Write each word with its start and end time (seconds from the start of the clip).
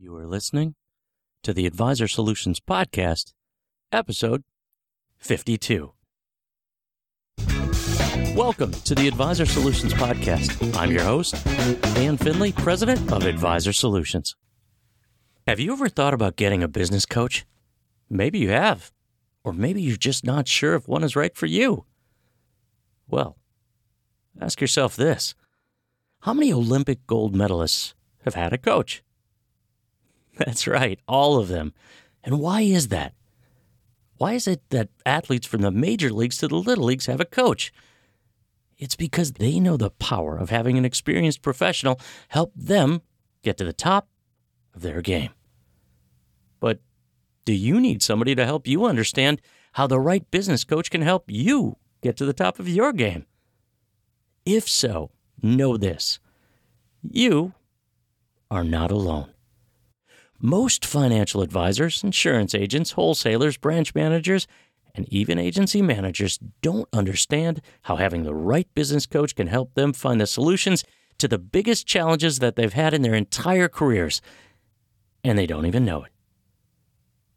You 0.00 0.14
are 0.14 0.28
listening 0.28 0.76
to 1.42 1.52
the 1.52 1.66
Advisor 1.66 2.06
Solutions 2.06 2.60
Podcast, 2.60 3.32
episode 3.90 4.44
52. 5.16 5.92
Welcome 8.36 8.70
to 8.70 8.94
the 8.94 9.08
Advisor 9.08 9.44
Solutions 9.44 9.92
Podcast. 9.92 10.76
I'm 10.78 10.92
your 10.92 11.02
host, 11.02 11.44
Dan 11.96 12.16
Finley, 12.16 12.52
President 12.52 13.12
of 13.12 13.26
Advisor 13.26 13.72
Solutions. 13.72 14.36
Have 15.48 15.58
you 15.58 15.72
ever 15.72 15.88
thought 15.88 16.14
about 16.14 16.36
getting 16.36 16.62
a 16.62 16.68
business 16.68 17.04
coach? 17.04 17.44
Maybe 18.08 18.38
you 18.38 18.50
have, 18.50 18.92
or 19.42 19.52
maybe 19.52 19.82
you're 19.82 19.96
just 19.96 20.24
not 20.24 20.46
sure 20.46 20.76
if 20.76 20.86
one 20.86 21.02
is 21.02 21.16
right 21.16 21.34
for 21.34 21.46
you. 21.46 21.86
Well, 23.08 23.36
ask 24.40 24.60
yourself 24.60 24.94
this 24.94 25.34
How 26.20 26.34
many 26.34 26.52
Olympic 26.52 27.04
gold 27.08 27.34
medalists 27.34 27.94
have 28.24 28.34
had 28.34 28.52
a 28.52 28.58
coach? 28.58 29.02
That's 30.46 30.66
right, 30.66 31.00
all 31.08 31.38
of 31.38 31.48
them. 31.48 31.74
And 32.22 32.38
why 32.38 32.62
is 32.62 32.88
that? 32.88 33.14
Why 34.16 34.34
is 34.34 34.46
it 34.46 34.62
that 34.70 34.88
athletes 35.04 35.46
from 35.46 35.62
the 35.62 35.70
major 35.70 36.10
leagues 36.10 36.38
to 36.38 36.48
the 36.48 36.56
little 36.56 36.84
leagues 36.84 37.06
have 37.06 37.20
a 37.20 37.24
coach? 37.24 37.72
It's 38.76 38.96
because 38.96 39.32
they 39.32 39.58
know 39.58 39.76
the 39.76 39.90
power 39.90 40.36
of 40.36 40.50
having 40.50 40.78
an 40.78 40.84
experienced 40.84 41.42
professional 41.42 42.00
help 42.28 42.52
them 42.54 43.02
get 43.42 43.56
to 43.58 43.64
the 43.64 43.72
top 43.72 44.08
of 44.74 44.82
their 44.82 45.02
game. 45.02 45.30
But 46.60 46.80
do 47.44 47.52
you 47.52 47.80
need 47.80 48.02
somebody 48.02 48.34
to 48.36 48.46
help 48.46 48.66
you 48.66 48.84
understand 48.84 49.40
how 49.72 49.88
the 49.88 50.00
right 50.00 50.28
business 50.30 50.62
coach 50.62 50.90
can 50.90 51.02
help 51.02 51.24
you 51.28 51.76
get 52.00 52.16
to 52.18 52.26
the 52.26 52.32
top 52.32 52.60
of 52.60 52.68
your 52.68 52.92
game? 52.92 53.26
If 54.46 54.68
so, 54.68 55.10
know 55.42 55.76
this 55.76 56.20
you 57.02 57.54
are 58.50 58.64
not 58.64 58.90
alone. 58.90 59.32
Most 60.40 60.84
financial 60.84 61.42
advisors, 61.42 62.04
insurance 62.04 62.54
agents, 62.54 62.92
wholesalers, 62.92 63.56
branch 63.56 63.94
managers, 63.94 64.46
and 64.94 65.08
even 65.12 65.38
agency 65.38 65.82
managers 65.82 66.38
don't 66.62 66.88
understand 66.92 67.60
how 67.82 67.96
having 67.96 68.22
the 68.22 68.34
right 68.34 68.68
business 68.74 69.06
coach 69.06 69.34
can 69.34 69.48
help 69.48 69.74
them 69.74 69.92
find 69.92 70.20
the 70.20 70.26
solutions 70.26 70.84
to 71.18 71.28
the 71.28 71.38
biggest 71.38 71.86
challenges 71.86 72.38
that 72.38 72.56
they've 72.56 72.72
had 72.72 72.94
in 72.94 73.02
their 73.02 73.14
entire 73.14 73.68
careers. 73.68 74.20
And 75.24 75.36
they 75.36 75.46
don't 75.46 75.66
even 75.66 75.84
know 75.84 76.04
it. 76.04 76.12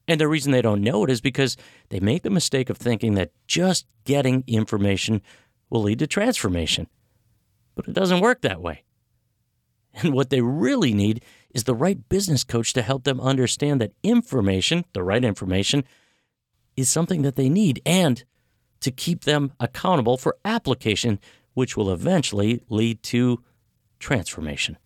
And 0.07 0.19
the 0.19 0.27
reason 0.27 0.51
they 0.51 0.61
don't 0.61 0.81
know 0.81 1.03
it 1.03 1.09
is 1.09 1.21
because 1.21 1.57
they 1.89 1.99
make 1.99 2.23
the 2.23 2.29
mistake 2.29 2.69
of 2.69 2.77
thinking 2.77 3.15
that 3.15 3.31
just 3.47 3.85
getting 4.05 4.43
information 4.45 5.21
will 5.69 5.81
lead 5.81 5.99
to 5.99 6.07
transformation. 6.07 6.87
But 7.75 7.87
it 7.87 7.93
doesn't 7.93 8.19
work 8.19 8.41
that 8.41 8.61
way. 8.61 8.83
And 9.93 10.13
what 10.13 10.29
they 10.29 10.41
really 10.41 10.93
need 10.93 11.23
is 11.53 11.65
the 11.65 11.75
right 11.75 12.07
business 12.09 12.43
coach 12.43 12.73
to 12.73 12.81
help 12.81 13.03
them 13.03 13.19
understand 13.19 13.81
that 13.81 13.93
information, 14.03 14.85
the 14.93 15.03
right 15.03 15.23
information, 15.23 15.83
is 16.75 16.89
something 16.89 17.21
that 17.21 17.35
they 17.35 17.49
need 17.49 17.81
and 17.85 18.23
to 18.79 18.91
keep 18.91 19.23
them 19.23 19.51
accountable 19.59 20.17
for 20.17 20.37
application, 20.43 21.19
which 21.53 21.77
will 21.77 21.91
eventually 21.91 22.61
lead 22.69 23.03
to 23.03 23.43
transformation. 23.99 24.77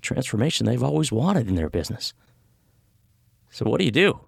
Transformation 0.00 0.66
they've 0.66 0.82
always 0.82 1.12
wanted 1.12 1.48
in 1.48 1.54
their 1.54 1.70
business. 1.70 2.12
So, 3.50 3.64
what 3.64 3.78
do 3.78 3.84
you 3.84 3.90
do? 3.90 4.20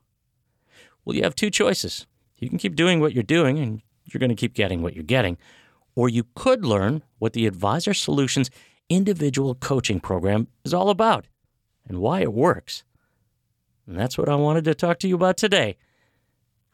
Well, 1.04 1.16
you 1.16 1.22
have 1.22 1.34
two 1.34 1.50
choices. 1.50 2.06
You 2.38 2.48
can 2.48 2.58
keep 2.58 2.76
doing 2.76 3.00
what 3.00 3.12
you're 3.12 3.22
doing 3.22 3.58
and 3.58 3.82
you're 4.04 4.18
going 4.18 4.30
to 4.30 4.36
keep 4.36 4.54
getting 4.54 4.82
what 4.82 4.94
you're 4.94 5.02
getting, 5.02 5.38
or 5.94 6.08
you 6.08 6.26
could 6.34 6.64
learn 6.64 7.02
what 7.18 7.32
the 7.32 7.46
Advisor 7.46 7.94
Solutions 7.94 8.50
individual 8.88 9.54
coaching 9.54 9.98
program 9.98 10.48
is 10.64 10.74
all 10.74 10.90
about 10.90 11.26
and 11.88 11.98
why 11.98 12.20
it 12.20 12.32
works. 12.32 12.84
And 13.86 13.98
that's 13.98 14.16
what 14.16 14.28
I 14.28 14.34
wanted 14.34 14.64
to 14.64 14.74
talk 14.74 14.98
to 15.00 15.08
you 15.08 15.14
about 15.14 15.36
today 15.36 15.76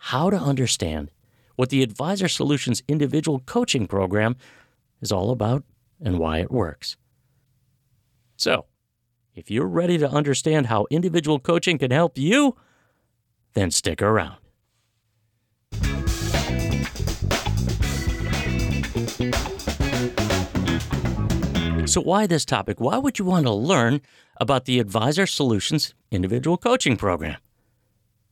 how 0.05 0.30
to 0.30 0.36
understand 0.36 1.11
what 1.56 1.69
the 1.69 1.83
Advisor 1.83 2.27
Solutions 2.27 2.82
individual 2.88 3.41
coaching 3.41 3.87
program 3.87 4.34
is 5.03 5.12
all 5.12 5.31
about 5.31 5.62
and 6.00 6.19
why 6.19 6.38
it 6.38 6.50
works. 6.50 6.97
So, 8.37 8.65
if 9.34 9.50
you're 9.50 9.66
ready 9.66 9.99
to 9.99 10.10
understand 10.10 10.69
how 10.69 10.87
individual 10.91 11.38
coaching 11.38 11.76
can 11.76 11.91
help 11.91 12.16
you, 12.16 12.56
then 13.53 13.70
stick 13.70 14.00
around. 14.00 14.40
So, 21.91 22.01
why 22.01 22.28
this 22.28 22.45
topic? 22.45 22.81
Why 22.81 22.99
would 22.99 23.19
you 23.19 23.25
want 23.25 23.47
to 23.47 23.53
learn 23.53 24.01
about 24.37 24.65
the 24.65 24.78
Advisor 24.78 25.27
Solutions 25.27 25.93
individual 26.12 26.56
coaching 26.56 26.97
program? 26.97 27.39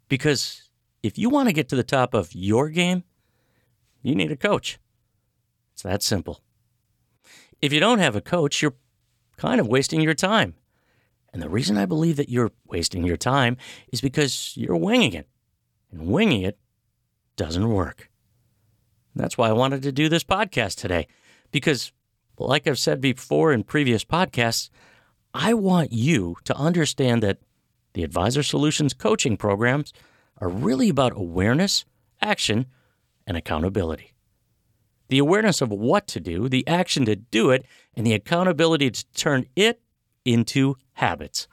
Because 0.09 0.71
if 1.03 1.19
you 1.19 1.29
want 1.29 1.49
to 1.49 1.53
get 1.53 1.69
to 1.71 1.75
the 1.75 1.83
top 1.83 2.15
of 2.15 2.33
your 2.33 2.69
game, 2.69 3.03
you 4.01 4.15
need 4.15 4.31
a 4.31 4.37
coach. 4.37 4.79
It's 5.73 5.83
that 5.83 6.05
simple. 6.05 6.41
If 7.61 7.73
you 7.73 7.81
don't 7.81 7.99
have 7.99 8.15
a 8.15 8.21
coach, 8.21 8.63
you're 8.63 8.77
kind 9.37 9.61
of 9.61 9.67
wasting 9.67 10.03
your 10.03 10.15
time. 10.15 10.55
And 11.33 11.43
the 11.43 11.51
reason 11.51 11.77
I 11.77 11.85
believe 11.85 12.15
that 12.19 12.29
you're 12.29 12.53
wasting 12.65 13.03
your 13.03 13.17
time 13.17 13.57
is 13.93 14.01
because 14.01 14.57
you're 14.57 14.77
winging 14.77 15.15
it. 15.15 15.27
And 15.91 16.07
winging 16.07 16.43
it 16.43 16.61
doesn't 17.35 17.69
work. 17.69 18.09
That's 19.17 19.37
why 19.37 19.49
I 19.49 19.53
wanted 19.53 19.83
to 19.83 19.91
do 19.91 20.09
this 20.09 20.23
podcast 20.23 20.77
today, 20.77 21.09
because 21.51 21.91
like 22.47 22.67
I've 22.67 22.79
said 22.79 23.01
before 23.01 23.53
in 23.53 23.65
previous 23.65 24.05
podcasts, 24.05 24.71
I 25.35 25.55
want 25.55 25.93
you 25.93 26.37
to 26.45 26.57
understand 26.57 27.23
that 27.23 27.39
the 27.95 28.05
Advisor 28.05 28.43
Solutions 28.43 28.95
coaching 28.95 29.37
programs 29.37 29.93
are 30.39 30.49
really 30.49 30.89
about 30.89 31.13
awareness, 31.17 31.85
action, 32.23 32.67
and 33.27 33.37
accountability. 33.37 34.13
The 35.09 35.19
awareness 35.19 35.61
of 35.61 35.71
what 35.71 36.07
to 36.09 36.21
do, 36.21 36.49
the 36.49 36.67
action 36.69 37.05
to 37.07 37.17
do 37.17 37.51
it, 37.51 37.65
and 37.95 38.07
the 38.07 38.15
accountability 38.15 38.91
to 38.91 39.07
turn 39.13 39.47
it 39.57 39.81
into 40.25 40.77
habits. 40.95 41.49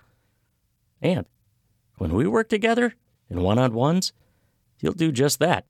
And 1.01 1.25
when 1.97 2.13
we 2.13 2.27
work 2.27 2.49
together 2.49 2.95
in 3.29 3.41
one 3.41 3.57
on 3.57 3.73
ones, 3.73 4.13
you'll 4.81 4.93
do 4.93 5.11
just 5.11 5.39
that. 5.39 5.65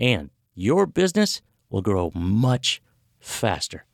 And 0.00 0.30
your 0.54 0.86
business 0.86 1.40
will 1.70 1.82
grow 1.82 2.10
much 2.14 2.82
faster. 3.20 3.86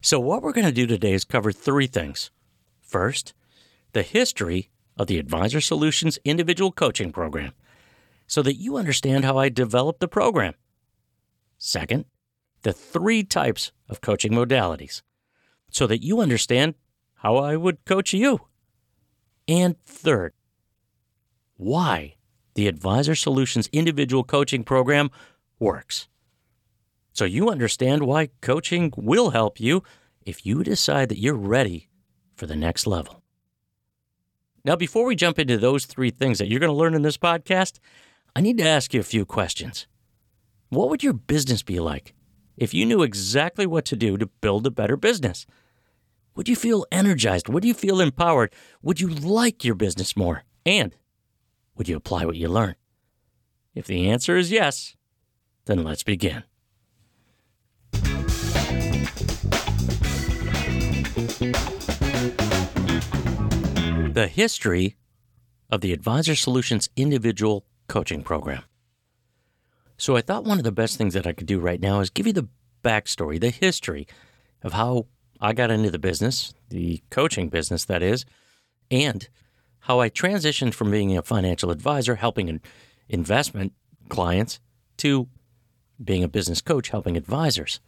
So, 0.00 0.20
what 0.20 0.42
we're 0.42 0.52
going 0.52 0.66
to 0.66 0.72
do 0.72 0.86
today 0.86 1.12
is 1.12 1.24
cover 1.24 1.50
three 1.50 1.88
things. 1.88 2.30
First, 2.80 3.34
the 3.92 4.02
history 4.02 4.70
of 4.96 5.08
the 5.08 5.18
Advisor 5.18 5.60
Solutions 5.60 6.20
Individual 6.24 6.70
Coaching 6.70 7.10
Program, 7.10 7.52
so 8.28 8.40
that 8.42 8.54
you 8.54 8.76
understand 8.76 9.24
how 9.24 9.38
I 9.38 9.48
developed 9.48 9.98
the 9.98 10.06
program. 10.06 10.54
Second, 11.58 12.04
the 12.62 12.72
three 12.72 13.24
types 13.24 13.72
of 13.88 14.00
coaching 14.00 14.32
modalities, 14.32 15.02
so 15.68 15.86
that 15.88 16.04
you 16.04 16.20
understand 16.20 16.74
how 17.16 17.36
I 17.36 17.56
would 17.56 17.84
coach 17.84 18.12
you. 18.12 18.40
And 19.48 19.82
third, 19.84 20.32
why 21.56 22.14
the 22.54 22.68
Advisor 22.68 23.16
Solutions 23.16 23.68
Individual 23.72 24.22
Coaching 24.22 24.62
Program 24.62 25.10
works 25.58 26.06
so 27.18 27.24
you 27.24 27.50
understand 27.50 28.04
why 28.04 28.28
coaching 28.40 28.92
will 28.96 29.30
help 29.30 29.58
you 29.58 29.82
if 30.24 30.46
you 30.46 30.62
decide 30.62 31.08
that 31.08 31.18
you're 31.18 31.34
ready 31.34 31.88
for 32.36 32.46
the 32.46 32.54
next 32.54 32.86
level. 32.86 33.24
Now, 34.64 34.76
before 34.76 35.04
we 35.04 35.16
jump 35.16 35.36
into 35.36 35.58
those 35.58 35.84
three 35.84 36.10
things 36.10 36.38
that 36.38 36.46
you're 36.46 36.60
going 36.60 36.70
to 36.70 36.76
learn 36.76 36.94
in 36.94 37.02
this 37.02 37.18
podcast, 37.18 37.80
I 38.36 38.40
need 38.40 38.56
to 38.58 38.68
ask 38.68 38.94
you 38.94 39.00
a 39.00 39.02
few 39.02 39.24
questions. 39.24 39.88
What 40.68 40.90
would 40.90 41.02
your 41.02 41.12
business 41.12 41.64
be 41.64 41.80
like 41.80 42.14
if 42.56 42.72
you 42.72 42.86
knew 42.86 43.02
exactly 43.02 43.66
what 43.66 43.84
to 43.86 43.96
do 43.96 44.16
to 44.16 44.26
build 44.40 44.64
a 44.68 44.70
better 44.70 44.96
business? 44.96 45.44
Would 46.36 46.48
you 46.48 46.54
feel 46.54 46.86
energized? 46.92 47.48
Would 47.48 47.64
you 47.64 47.74
feel 47.74 48.00
empowered? 48.00 48.54
Would 48.80 49.00
you 49.00 49.08
like 49.08 49.64
your 49.64 49.74
business 49.74 50.16
more? 50.16 50.44
And 50.64 50.94
would 51.74 51.88
you 51.88 51.96
apply 51.96 52.26
what 52.26 52.36
you 52.36 52.48
learn? 52.48 52.76
If 53.74 53.88
the 53.88 54.08
answer 54.08 54.36
is 54.36 54.52
yes, 54.52 54.94
then 55.64 55.82
let's 55.82 56.04
begin. 56.04 56.44
The 64.12 64.28
history 64.30 64.96
of 65.70 65.80
the 65.80 65.92
Advisor 65.92 66.34
Solutions 66.34 66.88
individual 66.96 67.64
coaching 67.88 68.22
program. 68.22 68.62
So 69.96 70.16
I 70.16 70.20
thought 70.20 70.44
one 70.44 70.58
of 70.58 70.64
the 70.64 70.72
best 70.72 70.96
things 70.96 71.14
that 71.14 71.26
I 71.26 71.32
could 71.32 71.46
do 71.46 71.58
right 71.58 71.80
now 71.80 72.00
is 72.00 72.10
give 72.10 72.26
you 72.26 72.32
the 72.32 72.48
backstory, 72.84 73.40
the 73.40 73.50
history 73.50 74.06
of 74.62 74.72
how 74.72 75.06
I 75.40 75.52
got 75.52 75.70
into 75.70 75.90
the 75.90 75.98
business, 75.98 76.54
the 76.68 77.02
coaching 77.10 77.48
business, 77.48 77.84
that 77.84 78.02
is, 78.02 78.24
and 78.90 79.28
how 79.80 80.00
I 80.00 80.10
transitioned 80.10 80.74
from 80.74 80.90
being 80.90 81.16
a 81.16 81.22
financial 81.22 81.70
advisor 81.70 82.16
helping 82.16 82.60
investment 83.08 83.72
clients 84.08 84.60
to 84.98 85.28
being 86.02 86.24
a 86.24 86.28
business 86.28 86.60
coach 86.60 86.90
helping 86.90 87.16
advisors. 87.16 87.80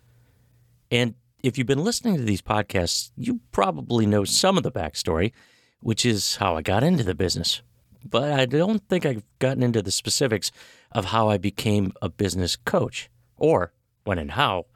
And 0.91 1.15
if 1.43 1.57
you've 1.57 1.67
been 1.67 1.85
listening 1.85 2.17
to 2.17 2.23
these 2.23 2.43
podcasts, 2.43 3.11
you 3.17 3.41
probably 3.53 4.07
know 4.07 4.25
some 4.25 4.57
of 4.57 4.63
the 4.63 4.73
backstory, 4.73 5.33
which 5.81 6.05
is 6.05 6.37
how 6.37 6.57
I 6.57 6.63
got 6.63 6.83
into 6.83 7.05
the 7.05 7.15
business. 7.15 7.63
But 8.05 8.33
I 8.33 8.47
don't 8.47 8.87
think 8.89 9.05
I've 9.05 9.23
gotten 9.39 9.63
into 9.63 9.83
the 9.83 9.91
specifics 9.91 10.51
of 10.93 11.07
how 11.07 11.29
I 11.29 11.39
became 11.39 11.93
a 12.01 12.09
business 12.09 12.57
coach 12.57 13.11
or 13.37 13.73
when 14.05 14.19
and 14.19 14.33
how 14.33 14.67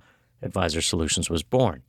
Advisor 0.43 0.81
Solutions 0.81 1.31
was 1.31 1.43
born. 1.43 1.83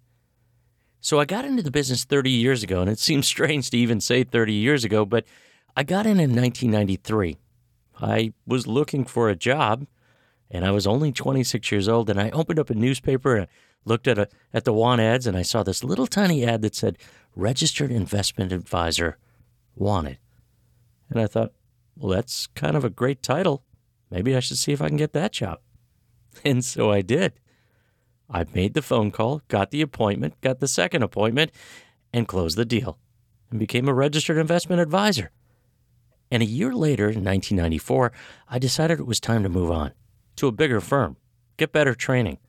So 1.01 1.19
I 1.19 1.25
got 1.25 1.45
into 1.45 1.61
the 1.61 1.71
business 1.71 2.03
30 2.03 2.31
years 2.31 2.63
ago, 2.63 2.81
and 2.81 2.89
it 2.89 2.99
seems 2.99 3.27
strange 3.35 3.69
to 3.69 3.77
even 3.77 4.01
say 4.01 4.23
30 4.23 4.53
years 4.53 4.83
ago, 4.83 5.05
but 5.05 5.25
I 5.75 5.83
got 5.83 6.05
in 6.05 6.19
in 6.19 6.35
1993. 6.35 7.37
I 8.01 8.33
was 8.45 8.65
looking 8.65 9.05
for 9.05 9.29
a 9.29 9.35
job, 9.35 9.85
and 10.49 10.65
I 10.65 10.71
was 10.71 10.87
only 10.87 11.11
26 11.11 11.71
years 11.71 11.87
old, 11.87 12.09
and 12.09 12.19
I 12.19 12.29
opened 12.31 12.59
up 12.59 12.69
a 12.69 12.75
newspaper 12.75 13.35
and 13.35 13.47
looked 13.85 14.07
at, 14.07 14.17
a, 14.17 14.27
at 14.53 14.65
the 14.65 14.73
want 14.73 14.99
ads, 14.99 15.27
and 15.27 15.37
I 15.37 15.43
saw 15.43 15.63
this 15.63 15.83
little 15.83 16.07
tiny 16.07 16.43
ad 16.43 16.61
that 16.63 16.75
said, 16.75 16.97
Registered 17.35 17.91
Investment 17.91 18.51
Advisor 18.51 19.17
Wanted. 19.75 20.17
And 21.09 21.19
I 21.19 21.27
thought, 21.27 21.53
well, 21.95 22.15
that's 22.15 22.47
kind 22.47 22.75
of 22.75 22.83
a 22.83 22.89
great 22.89 23.21
title. 23.21 23.63
Maybe 24.09 24.35
I 24.35 24.39
should 24.39 24.57
see 24.57 24.71
if 24.71 24.81
I 24.81 24.87
can 24.87 24.97
get 24.97 25.13
that 25.13 25.31
job. 25.31 25.59
And 26.43 26.65
so 26.65 26.91
I 26.91 26.99
did. 26.99 27.39
I 28.29 28.45
made 28.53 28.73
the 28.73 28.81
phone 28.81 29.09
call, 29.09 29.41
got 29.47 29.71
the 29.71 29.81
appointment, 29.81 30.41
got 30.41 30.59
the 30.59 30.67
second 30.67 31.01
appointment, 31.01 31.51
and 32.11 32.27
closed 32.27 32.57
the 32.57 32.65
deal 32.65 32.97
and 33.49 33.57
became 33.57 33.87
a 33.87 33.93
registered 33.93 34.37
investment 34.37 34.81
advisor. 34.81 35.31
And 36.29 36.43
a 36.43 36.45
year 36.45 36.73
later, 36.73 37.03
in 37.03 37.23
1994, 37.23 38.11
I 38.49 38.59
decided 38.59 38.99
it 38.99 39.07
was 39.07 39.21
time 39.21 39.43
to 39.43 39.49
move 39.49 39.71
on 39.71 39.93
to 40.35 40.47
a 40.47 40.51
bigger 40.51 40.81
firm, 40.81 41.15
get 41.55 41.71
better 41.71 41.95
training, 41.95 42.39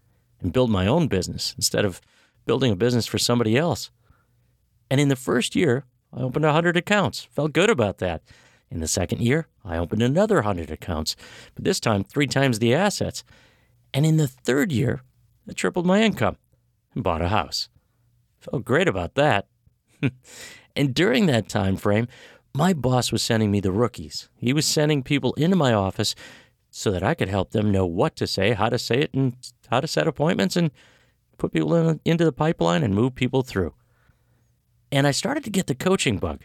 and 0.41 0.53
build 0.53 0.71
my 0.71 0.87
own 0.87 1.09
business 1.09 1.55
instead 1.57 1.85
of 1.85 2.01
building 2.45 2.73
a 2.73 2.77
business 2.77 3.07
for 3.07 3.19
somebody 3.19 3.57
else. 3.57 3.91
And 4.91 5.01
in 5.01 5.09
the 5.09 5.17
first 5.17 5.57
year, 5.57 5.85
I 6.13 6.21
opened 6.21 6.45
100 6.45 6.77
accounts. 6.77 7.25
Felt 7.25 7.53
good 7.53 7.71
about 7.71 7.99
that. 7.99 8.23
In 8.71 8.81
the 8.81 8.89
second 8.89 9.21
year, 9.21 9.47
I 9.65 9.77
opened 9.77 10.03
another 10.03 10.37
100 10.37 10.71
accounts, 10.71 11.15
but 11.55 11.65
this 11.65 11.81
time 11.81 12.05
three 12.05 12.27
times 12.27 12.59
the 12.59 12.75
assets. 12.75 13.25
And 13.95 14.05
in 14.05 14.17
the 14.17 14.29
third 14.29 14.73
year, 14.73 15.03
I 15.49 15.53
tripled 15.53 15.87
my 15.87 16.03
income 16.03 16.37
and 16.95 17.05
bought 17.05 17.23
a 17.23 17.29
house. 17.29 17.69
Felt 18.39 18.65
great 18.65 18.89
about 18.89 19.15
that. 19.15 19.47
and 20.77 20.95
during 20.95 21.27
that 21.27 21.49
time 21.49 21.77
frame, 21.77 22.09
my 22.55 22.73
boss 22.73 23.13
was 23.13 23.23
sending 23.23 23.51
me 23.51 23.61
the 23.61 23.73
rookies. 23.73 24.29
He 24.37 24.53
was 24.53 24.67
sending 24.67 25.03
people 25.03 25.35
into 25.35 25.57
my 25.57 25.73
office 25.73 26.15
so 26.77 26.91
that 26.91 27.03
I 27.03 27.15
could 27.15 27.31
help 27.31 27.53
them 27.53 27.73
know 27.73 27.87
what 27.87 28.17
to 28.17 28.27
say, 28.27 28.53
how 28.53 28.69
to 28.69 28.79
say 28.79 28.99
it, 28.99 29.15
and 29.15 29.35
how 29.71 29.81
to 29.81 29.87
set 29.87 30.07
appointments 30.07 30.57
and 30.57 30.71
put 31.39 31.55
people 31.55 31.75
in, 31.75 32.01
into 32.05 32.27
the 32.27 32.33
pipeline 32.33 32.83
and 32.83 32.95
move 32.95 33.15
people 33.15 33.41
through. 33.41 33.73
And 34.93 35.07
I 35.07 35.11
started 35.11 35.43
to 35.45 35.51
get 35.51 35.69
the 35.69 35.75
coaching 35.75 36.19
bug 36.19 36.45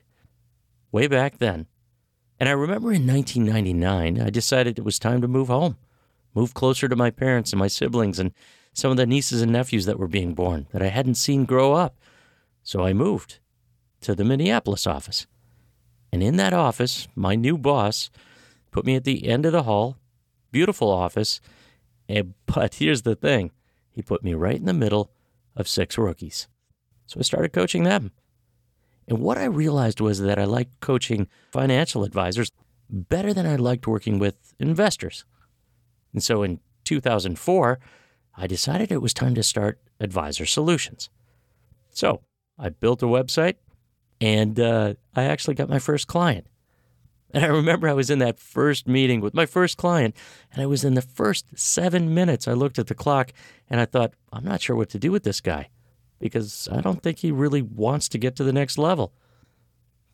way 0.90 1.08
back 1.08 1.40
then. 1.40 1.68
And 2.40 2.48
I 2.48 2.54
remember 2.54 2.94
in 2.94 3.06
1999, 3.06 4.22
I 4.22 4.30
decided 4.30 4.80
it 4.80 4.86
was 4.86 5.00
time 5.00 5.22
to 5.22 5.28
move 5.28 5.50
home, 5.50 5.76
move 6.34 6.54
closer 6.54 6.88
to 6.88 6.96
my 6.96 7.12
parents 7.12 7.52
and 7.52 7.60
my 7.60 7.68
siblings 7.68 8.18
and 8.18 8.32
some 8.72 8.90
of 8.90 8.96
the 8.96 9.06
nieces 9.06 9.42
and 9.42 9.52
nephews 9.52 9.86
that 9.86 10.00
were 10.00 10.08
being 10.08 10.34
born 10.34 10.66
that 10.72 10.82
I 10.82 10.88
hadn't 10.88 11.16
seen 11.16 11.44
grow 11.44 11.74
up. 11.74 11.98
So 12.64 12.86
I 12.86 12.94
moved 12.94 13.40
to 14.00 14.16
the 14.16 14.24
Minneapolis 14.24 14.88
office. 14.88 15.28
And 16.14 16.24
in 16.24 16.38
that 16.38 16.54
office, 16.54 17.10
my 17.18 17.36
new 17.36 17.58
boss 17.58 18.10
put 18.72 18.86
me 18.86 18.96
at 18.96 19.04
the 19.04 19.28
end 19.28 19.46
of 19.46 19.52
the 19.52 19.64
hall, 19.64 19.98
beautiful 20.52 20.90
office. 20.90 21.42
And, 22.08 22.34
but 22.46 22.76
here's 22.76 23.04
the 23.04 23.16
thing 23.16 23.52
he 23.92 24.02
put 24.02 24.24
me 24.24 24.34
right 24.34 24.56
in 24.56 24.66
the 24.66 24.74
middle 24.74 25.12
of 25.56 25.68
six 25.68 25.98
rookies. 25.98 26.48
So 27.06 27.20
I 27.20 27.24
started 27.24 27.52
coaching 27.52 27.84
them. 27.84 28.12
And 29.08 29.20
what 29.20 29.38
I 29.38 29.46
realized 29.46 30.00
was 30.00 30.20
that 30.22 30.40
I 30.40 30.46
liked 30.46 30.80
coaching 30.80 31.28
financial 31.52 32.04
advisors 32.04 32.52
better 32.90 33.34
than 33.34 33.46
I 33.46 33.56
liked 33.56 33.88
working 33.88 34.20
with 34.20 34.54
investors. 34.60 35.26
And 36.14 36.24
so 36.24 36.44
in 36.44 36.60
2004, 36.86 37.80
I 38.38 38.48
decided 38.48 38.92
it 38.92 39.02
was 39.02 39.14
time 39.14 39.36
to 39.36 39.44
start 39.44 39.80
Advisor 40.00 40.46
Solutions. 40.46 41.10
So 41.90 42.22
I 42.58 42.70
built 42.70 43.04
a 43.04 43.08
website 43.08 43.56
and 44.20 44.60
uh, 44.60 44.94
I 45.16 45.24
actually 45.24 45.56
got 45.56 45.70
my 45.70 45.80
first 45.80 46.08
client. 46.08 46.48
And 47.34 47.46
I 47.46 47.48
remember 47.48 47.88
I 47.88 47.94
was 47.94 48.10
in 48.10 48.20
that 48.20 48.40
first 48.40 48.88
meeting 48.88 49.22
with 49.22 49.34
my 49.34 49.46
first 49.46 49.78
client, 49.78 50.16
and 50.52 50.62
I 50.62 50.66
was 50.66 50.84
in 50.84 50.96
the 50.96 51.02
first 51.02 51.46
seven 51.56 52.14
minutes. 52.14 52.48
I 52.48 52.54
looked 52.54 52.78
at 52.78 52.88
the 52.88 52.96
clock 52.96 53.32
and 53.70 53.80
I 53.80 53.86
thought, 53.86 54.14
I'm 54.34 54.44
not 54.44 54.62
sure 54.62 54.76
what 54.76 54.90
to 54.90 55.00
do 55.00 55.12
with 55.12 55.24
this 55.24 55.40
guy 55.40 55.70
because 56.20 56.70
I 56.72 56.82
don't 56.82 57.02
think 57.02 57.20
he 57.20 57.32
really 57.32 57.62
wants 57.62 58.08
to 58.10 58.18
get 58.18 58.36
to 58.36 58.44
the 58.44 58.54
next 58.54 58.78
level. 58.78 59.14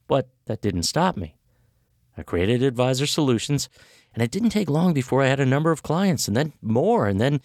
But 0.07 0.29
that 0.45 0.61
didn't 0.61 0.83
stop 0.83 1.17
me. 1.17 1.35
I 2.17 2.23
created 2.23 2.63
Advisor 2.63 3.05
Solutions, 3.05 3.69
and 4.13 4.23
it 4.23 4.31
didn't 4.31 4.49
take 4.49 4.69
long 4.69 4.93
before 4.93 5.21
I 5.21 5.27
had 5.27 5.39
a 5.39 5.45
number 5.45 5.71
of 5.71 5.83
clients, 5.83 6.27
and 6.27 6.35
then 6.35 6.53
more, 6.61 7.07
and 7.07 7.21
then 7.21 7.41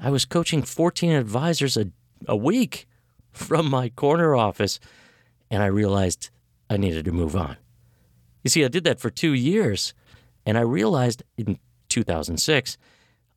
I 0.00 0.10
was 0.10 0.24
coaching 0.24 0.62
14 0.62 1.12
advisors 1.12 1.76
a, 1.76 1.90
a 2.26 2.36
week 2.36 2.88
from 3.32 3.70
my 3.70 3.90
corner 3.90 4.34
office, 4.34 4.80
and 5.50 5.62
I 5.62 5.66
realized 5.66 6.30
I 6.68 6.76
needed 6.76 7.04
to 7.04 7.12
move 7.12 7.36
on. 7.36 7.56
You 8.46 8.50
see, 8.50 8.64
I 8.64 8.68
did 8.68 8.84
that 8.84 9.00
for 9.00 9.10
two 9.10 9.32
years, 9.32 9.92
and 10.46 10.56
I 10.56 10.60
realized 10.60 11.24
in 11.36 11.58
2006 11.88 12.78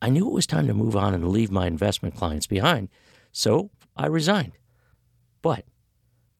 I 0.00 0.08
knew 0.08 0.28
it 0.28 0.32
was 0.32 0.46
time 0.46 0.68
to 0.68 0.72
move 0.72 0.94
on 0.94 1.14
and 1.14 1.30
leave 1.30 1.50
my 1.50 1.66
investment 1.66 2.14
clients 2.14 2.46
behind, 2.46 2.90
so 3.32 3.70
I 3.96 4.06
resigned. 4.06 4.52
But 5.42 5.64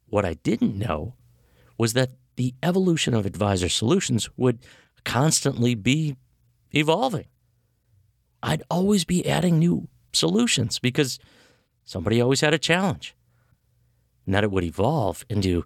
what 0.07 0.25
I 0.25 0.35
didn't 0.35 0.79
know 0.79 1.15
was 1.79 1.95
that 1.95 2.11
the 2.37 2.55
evolution 2.63 3.13
of 3.13 3.27
advisor 3.27 3.69
solutions 3.69 4.31
would 4.37 4.61
constantly 5.05 5.75
be 5.75 6.15
evolving. 6.73 7.27
I'd 8.41 8.63
always 8.71 9.05
be 9.05 9.29
adding 9.29 9.59
new 9.59 9.89
solutions 10.13 10.79
because 10.79 11.19
somebody 11.85 12.21
always 12.21 12.41
had 12.41 12.55
a 12.55 12.59
challenge. 12.59 13.17
And 14.27 14.35
that 14.37 14.45
it 14.45 14.53
would 14.53 14.63
evolve 14.63 15.25
into 15.29 15.65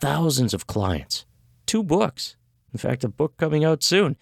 thousands 0.00 0.54
of 0.54 0.68
clients, 0.68 1.26
two 1.66 1.82
books, 1.82 2.36
in 2.72 2.78
fact, 2.78 3.04
a 3.04 3.08
book 3.08 3.36
coming 3.36 3.64
out 3.64 3.82
soon, 3.82 4.16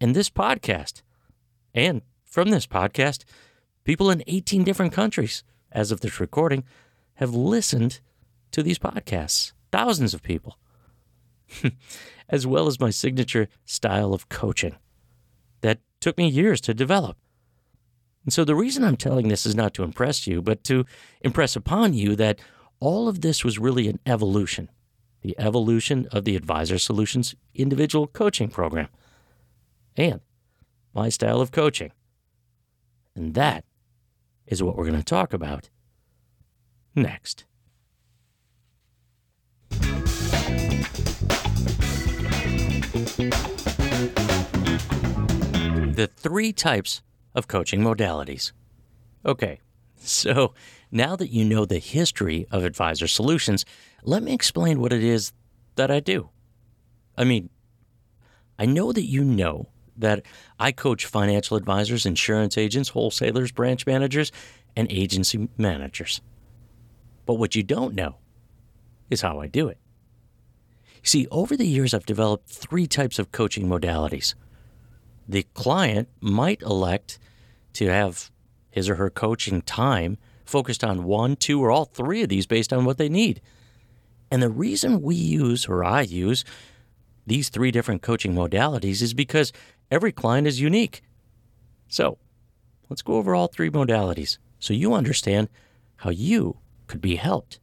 and 0.00 0.14
this 0.14 0.30
podcast. 0.30 1.02
And 1.74 2.02
from 2.24 2.50
this 2.50 2.66
podcast, 2.66 3.24
people 3.84 4.10
in 4.10 4.22
18 4.26 4.64
different 4.64 4.92
countries, 4.92 5.42
as 5.70 5.90
of 5.90 6.00
this 6.00 6.20
recording, 6.20 6.64
have 7.14 7.34
listened 7.34 8.00
to 8.52 8.62
these 8.62 8.78
podcasts. 8.78 9.52
Thousands 9.70 10.14
of 10.14 10.22
people. 10.22 10.58
as 12.28 12.46
well 12.46 12.66
as 12.66 12.80
my 12.80 12.90
signature 12.90 13.48
style 13.64 14.14
of 14.14 14.28
coaching 14.28 14.76
that 15.60 15.78
took 16.00 16.16
me 16.16 16.28
years 16.28 16.60
to 16.62 16.74
develop. 16.74 17.16
And 18.24 18.32
so 18.32 18.44
the 18.44 18.54
reason 18.54 18.84
I'm 18.84 18.96
telling 18.96 19.28
this 19.28 19.44
is 19.44 19.54
not 19.54 19.74
to 19.74 19.82
impress 19.82 20.26
you, 20.26 20.40
but 20.40 20.64
to 20.64 20.86
impress 21.20 21.54
upon 21.56 21.94
you 21.94 22.16
that 22.16 22.38
all 22.80 23.08
of 23.08 23.20
this 23.20 23.44
was 23.44 23.58
really 23.58 23.88
an 23.88 24.00
evolution 24.06 24.70
the 25.22 25.34
evolution 25.38 26.06
of 26.12 26.24
the 26.24 26.36
Advisor 26.36 26.78
Solutions 26.78 27.34
individual 27.54 28.06
coaching 28.06 28.48
program 28.48 28.88
and 29.96 30.20
my 30.94 31.08
style 31.08 31.40
of 31.40 31.50
coaching. 31.52 31.92
And 33.14 33.34
that 33.34 33.64
is 34.46 34.62
what 34.62 34.76
we're 34.76 34.86
going 34.86 34.98
to 34.98 35.04
talk 35.04 35.32
about 35.32 35.70
next. 36.94 37.44
The 45.94 46.10
three 46.16 46.52
types 46.52 47.02
of 47.34 47.48
coaching 47.48 47.80
modalities. 47.80 48.52
Okay, 49.24 49.60
so 49.96 50.52
now 50.90 51.16
that 51.16 51.30
you 51.30 51.44
know 51.44 51.64
the 51.64 51.78
history 51.78 52.46
of 52.50 52.64
Advisor 52.64 53.06
Solutions, 53.06 53.64
let 54.02 54.22
me 54.22 54.32
explain 54.32 54.80
what 54.80 54.92
it 54.92 55.02
is 55.02 55.32
that 55.76 55.90
I 55.90 56.00
do. 56.00 56.30
I 57.16 57.24
mean, 57.24 57.50
I 58.58 58.66
know 58.66 58.92
that 58.92 59.04
you 59.04 59.24
know 59.24 59.68
that 59.96 60.24
I 60.58 60.72
coach 60.72 61.06
financial 61.06 61.56
advisors, 61.56 62.06
insurance 62.06 62.56
agents, 62.56 62.90
wholesalers, 62.90 63.52
branch 63.52 63.86
managers, 63.86 64.32
and 64.76 64.90
agency 64.90 65.48
managers. 65.56 66.20
But 67.26 67.34
what 67.34 67.54
you 67.54 67.62
don't 67.62 67.94
know 67.94 68.16
is 69.10 69.20
how 69.20 69.40
I 69.40 69.46
do 69.46 69.68
it. 69.68 69.78
See, 71.02 71.26
over 71.30 71.56
the 71.56 71.66
years, 71.66 71.94
I've 71.94 72.06
developed 72.06 72.48
three 72.48 72.86
types 72.86 73.18
of 73.18 73.32
coaching 73.32 73.68
modalities 73.68 74.34
the 75.28 75.44
client 75.54 76.08
might 76.20 76.60
elect 76.62 77.18
to 77.74 77.86
have 77.86 78.30
his 78.70 78.88
or 78.88 78.96
her 78.96 79.08
coaching 79.08 79.62
time 79.62 80.18
focused 80.44 80.82
on 80.82 81.04
one, 81.04 81.36
two, 81.36 81.62
or 81.62 81.70
all 81.70 81.84
three 81.84 82.22
of 82.22 82.28
these 82.28 82.46
based 82.46 82.72
on 82.72 82.84
what 82.84 82.98
they 82.98 83.08
need. 83.08 83.40
And 84.32 84.42
the 84.42 84.48
reason 84.48 85.02
we 85.02 85.14
use, 85.14 85.68
or 85.68 85.84
I 85.84 86.00
use, 86.00 86.42
these 87.26 87.50
three 87.50 87.70
different 87.70 88.00
coaching 88.00 88.32
modalities 88.32 89.02
is 89.02 89.12
because 89.12 89.52
every 89.90 90.10
client 90.10 90.46
is 90.46 90.58
unique. 90.58 91.02
So 91.86 92.16
let's 92.88 93.02
go 93.02 93.16
over 93.16 93.34
all 93.34 93.48
three 93.48 93.68
modalities 93.68 94.38
so 94.58 94.72
you 94.72 94.94
understand 94.94 95.50
how 95.96 96.08
you 96.08 96.56
could 96.86 97.02
be 97.02 97.16
helped 97.16 97.60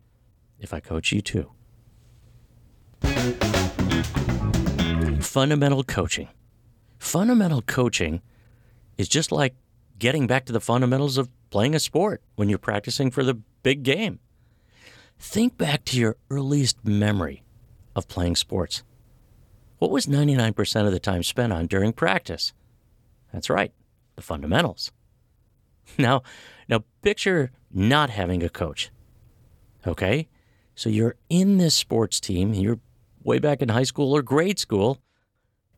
if 0.60 0.72
I 0.72 0.80
coach 0.80 1.12
you 1.12 1.22
too. 1.22 1.52
fundamental 5.22 5.84
coaching. 5.84 6.28
Fundamental 7.00 7.64
coaching 7.64 8.22
is 8.96 9.10
just 9.10 9.32
like 9.32 9.56
getting 9.98 10.28
back 10.28 10.46
to 10.46 10.54
the 10.54 10.60
fundamentals 10.60 11.18
of 11.18 11.30
playing 11.50 11.74
a 11.74 11.80
sport 11.80 12.22
when 12.36 12.48
you're 12.48 12.60
practicing 12.60 13.10
for 13.10 13.24
the 13.24 13.34
big 13.64 13.82
game. 13.82 14.20
Think 15.20 15.58
back 15.58 15.84
to 15.86 16.00
your 16.00 16.16
earliest 16.32 16.84
memory 16.86 17.44
of 17.96 18.08
playing 18.08 18.38
sports. 18.38 18.84
What 19.78 19.92
was 19.92 20.08
99% 20.08 20.86
of 20.86 20.92
the 20.92 21.00
time 21.00 21.24
spent 21.24 21.54
on 21.54 21.68
during 21.68 21.94
practice? 21.94 22.54
That's 23.34 23.50
right, 23.50 23.72
the 24.16 24.22
fundamentals. 24.22 24.92
Now, 25.98 26.22
now 26.68 26.84
picture 27.02 27.52
not 27.74 28.12
having 28.12 28.44
a 28.44 28.50
coach. 28.50 28.92
Okay? 29.88 30.28
So 30.76 30.88
you're 30.88 31.16
in 31.30 31.58
this 31.58 31.74
sports 31.74 32.20
team, 32.20 32.54
you're 32.54 32.80
way 33.24 33.40
back 33.40 33.64
in 33.64 33.70
high 33.70 33.84
school 33.84 34.16
or 34.16 34.22
grade 34.22 34.60
school, 34.60 35.00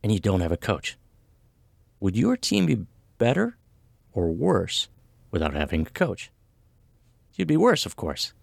and 0.04 0.12
you 0.12 0.20
don't 0.20 0.42
have 0.42 0.52
a 0.52 0.58
coach. 0.58 0.98
Would 2.02 2.18
your 2.18 2.36
team 2.36 2.66
be 2.66 2.86
better 3.18 3.58
or 4.12 4.34
worse 4.34 4.90
without 5.32 5.54
having 5.54 5.88
a 5.88 5.92
coach? 5.92 6.30
You'd 7.36 7.48
be 7.48 7.56
worse, 7.56 7.86
of 7.86 7.96
course. 7.96 8.34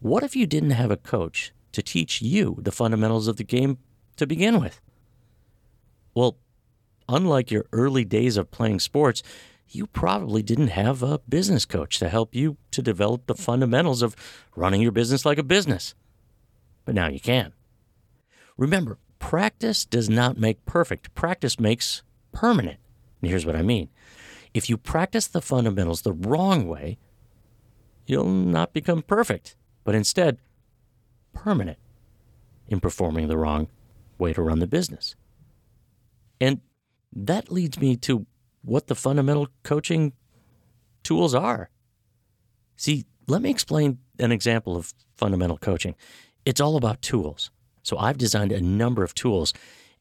What 0.00 0.22
if 0.22 0.36
you 0.36 0.46
didn't 0.46 0.70
have 0.70 0.90
a 0.90 0.96
coach 0.96 1.52
to 1.72 1.82
teach 1.82 2.22
you 2.22 2.58
the 2.60 2.72
fundamentals 2.72 3.28
of 3.28 3.36
the 3.36 3.44
game 3.44 3.78
to 4.16 4.26
begin 4.26 4.60
with? 4.60 4.80
Well, 6.14 6.36
unlike 7.08 7.50
your 7.50 7.66
early 7.72 8.04
days 8.04 8.36
of 8.36 8.50
playing 8.50 8.80
sports, 8.80 9.22
you 9.68 9.86
probably 9.86 10.42
didn't 10.42 10.68
have 10.68 11.02
a 11.02 11.18
business 11.28 11.64
coach 11.64 11.98
to 11.98 12.08
help 12.08 12.34
you 12.34 12.56
to 12.70 12.82
develop 12.82 13.26
the 13.26 13.34
fundamentals 13.34 14.02
of 14.02 14.16
running 14.54 14.80
your 14.80 14.92
business 14.92 15.24
like 15.24 15.38
a 15.38 15.42
business. 15.42 15.94
But 16.84 16.94
now 16.94 17.08
you 17.08 17.20
can. 17.20 17.52
Remember, 18.56 18.98
practice 19.18 19.84
does 19.84 20.08
not 20.08 20.38
make 20.38 20.64
perfect, 20.64 21.14
practice 21.14 21.58
makes 21.58 22.02
permanent. 22.32 22.78
And 23.20 23.30
here's 23.30 23.46
what 23.46 23.56
I 23.56 23.62
mean 23.62 23.88
if 24.54 24.70
you 24.70 24.78
practice 24.78 25.26
the 25.26 25.42
fundamentals 25.42 26.02
the 26.02 26.12
wrong 26.12 26.66
way, 26.66 26.96
you'll 28.06 28.24
not 28.24 28.72
become 28.72 29.02
perfect, 29.02 29.56
but 29.86 29.94
instead 29.94 30.38
permanent 31.32 31.78
in 32.68 32.80
performing 32.80 33.28
the 33.28 33.38
wrong 33.38 33.68
way 34.18 34.32
to 34.32 34.42
run 34.42 34.58
the 34.58 34.66
business. 34.66 35.14
And 36.40 36.60
that 37.14 37.52
leads 37.52 37.78
me 37.78 37.96
to 37.98 38.26
what 38.62 38.88
the 38.88 38.96
fundamental 38.96 39.48
coaching 39.62 40.12
tools 41.04 41.36
are. 41.36 41.70
See, 42.74 43.06
let 43.28 43.40
me 43.40 43.48
explain 43.48 43.98
an 44.18 44.32
example 44.32 44.76
of 44.76 44.92
fundamental 45.14 45.56
coaching. 45.56 45.94
It's 46.44 46.60
all 46.60 46.76
about 46.76 47.00
tools. 47.00 47.52
So 47.84 47.96
I've 47.96 48.18
designed 48.18 48.50
a 48.50 48.60
number 48.60 49.04
of 49.04 49.14
tools, 49.14 49.54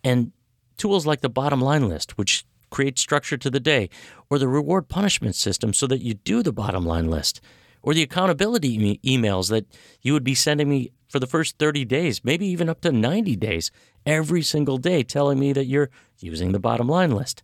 and 0.04 0.32
tools 0.77 1.06
like 1.06 1.22
the 1.22 1.30
bottom 1.30 1.62
line 1.62 1.88
list, 1.88 2.18
which 2.18 2.44
creates 2.72 3.01
structure 3.01 3.38
to 3.38 3.51
the 3.51 3.60
day, 3.60 3.92
or 4.32 4.39
the 4.39 4.48
reward 4.48 4.88
punishment 4.88 5.36
system 5.36 5.74
so 5.74 5.86
that 5.86 6.01
you 6.01 6.15
do 6.15 6.42
the 6.42 6.51
bottom 6.51 6.86
line 6.88 7.12
list, 7.12 7.39
or 7.86 7.94
the 7.94 8.01
accountability 8.01 8.74
e- 8.74 9.00
emails 9.06 9.50
that 9.50 9.65
you 10.01 10.12
would 10.12 10.24
be 10.24 10.36
sending 10.36 10.68
me 10.68 10.92
for 11.08 11.20
the 11.20 11.27
first 11.27 11.60
30 11.60 11.86
days, 11.86 12.25
maybe 12.25 12.48
even 12.48 12.68
up 12.68 12.82
to 12.82 12.92
90 12.92 13.36
days, 13.36 13.72
every 14.06 14.42
single 14.42 14.77
day, 14.77 15.04
telling 15.04 15.39
me 15.39 15.54
that 15.54 15.68
you're 15.68 15.92
using 16.20 16.51
the 16.51 16.60
bottom 16.60 16.89
line 16.89 17.12
list 17.12 17.44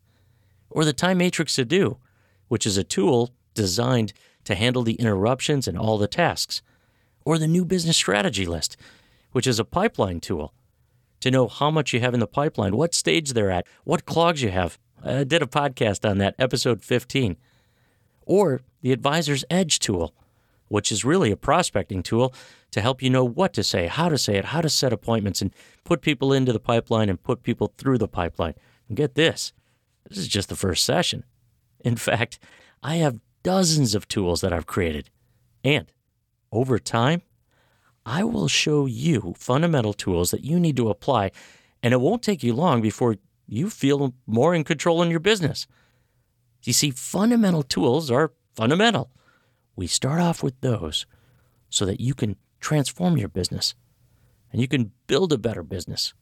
or 0.71 0.83
the 0.83 0.93
Time 0.93 1.19
Matrix 1.19 1.55
to 1.55 1.65
Do, 1.65 1.97
which 2.47 2.65
is 2.65 2.75
a 2.75 2.83
tool 2.83 3.29
designed 3.53 4.13
to 4.45 4.55
handle 4.55 4.81
the 4.81 4.95
interruptions 4.95 5.67
and 5.67 5.77
all 5.77 5.99
the 5.99 6.07
tasks, 6.07 6.63
or 7.23 7.37
the 7.37 7.47
New 7.47 7.63
Business 7.63 7.97
Strategy 7.97 8.45
List, 8.47 8.77
which 9.33 9.45
is 9.45 9.59
a 9.59 9.65
pipeline 9.65 10.19
tool 10.19 10.53
to 11.19 11.29
know 11.29 11.47
how 11.47 11.69
much 11.69 11.93
you 11.93 11.99
have 11.99 12.15
in 12.15 12.19
the 12.19 12.25
pipeline, 12.25 12.75
what 12.75 12.95
stage 12.95 13.33
they're 13.33 13.51
at, 13.51 13.67
what 13.83 14.07
clogs 14.07 14.41
you 14.41 14.49
have. 14.49 14.79
I 15.03 15.23
did 15.23 15.43
a 15.43 15.47
podcast 15.47 16.09
on 16.09 16.17
that, 16.17 16.33
episode 16.39 16.83
15. 16.83 17.37
Or 18.25 18.61
the 18.81 18.91
Advisor's 18.91 19.45
Edge 19.51 19.77
tool, 19.77 20.15
which 20.71 20.89
is 20.89 21.03
really 21.03 21.31
a 21.31 21.35
prospecting 21.35 22.01
tool 22.01 22.33
to 22.71 22.79
help 22.79 23.03
you 23.03 23.09
know 23.09 23.25
what 23.25 23.51
to 23.51 23.61
say, 23.61 23.87
how 23.87 24.07
to 24.07 24.17
say 24.17 24.37
it, 24.37 24.45
how 24.45 24.61
to 24.61 24.69
set 24.69 24.93
appointments, 24.93 25.41
and 25.41 25.53
put 25.83 26.01
people 26.01 26.31
into 26.31 26.53
the 26.53 26.61
pipeline 26.61 27.09
and 27.09 27.21
put 27.21 27.43
people 27.43 27.73
through 27.77 27.97
the 27.97 28.07
pipeline. 28.07 28.53
And 28.87 28.95
get 28.95 29.15
this 29.15 29.51
this 30.07 30.17
is 30.17 30.29
just 30.29 30.47
the 30.47 30.55
first 30.55 30.85
session. 30.85 31.25
In 31.81 31.97
fact, 31.97 32.39
I 32.81 32.95
have 32.95 33.19
dozens 33.43 33.93
of 33.95 34.07
tools 34.07 34.39
that 34.41 34.53
I've 34.53 34.65
created. 34.65 35.09
And 35.61 35.91
over 36.53 36.79
time, 36.79 37.21
I 38.05 38.23
will 38.23 38.47
show 38.47 38.85
you 38.85 39.33
fundamental 39.37 39.93
tools 39.93 40.31
that 40.31 40.43
you 40.43 40.59
need 40.59 40.77
to 40.77 40.89
apply, 40.89 41.31
and 41.83 41.93
it 41.93 42.01
won't 42.01 42.23
take 42.23 42.43
you 42.43 42.53
long 42.53 42.81
before 42.81 43.17
you 43.45 43.69
feel 43.69 44.13
more 44.25 44.55
in 44.55 44.63
control 44.63 45.01
in 45.01 45.11
your 45.11 45.19
business. 45.19 45.67
You 46.63 46.73
see, 46.73 46.91
fundamental 46.91 47.63
tools 47.63 48.09
are 48.09 48.31
fundamental. 48.55 49.11
We 49.75 49.87
start 49.87 50.21
off 50.21 50.43
with 50.43 50.59
those 50.61 51.05
so 51.69 51.85
that 51.85 51.99
you 51.99 52.13
can 52.13 52.35
transform 52.59 53.17
your 53.17 53.29
business 53.29 53.75
and 54.51 54.61
you 54.61 54.67
can 54.67 54.91
build 55.07 55.31
a 55.31 55.37
better 55.37 55.63
business, 55.63 56.13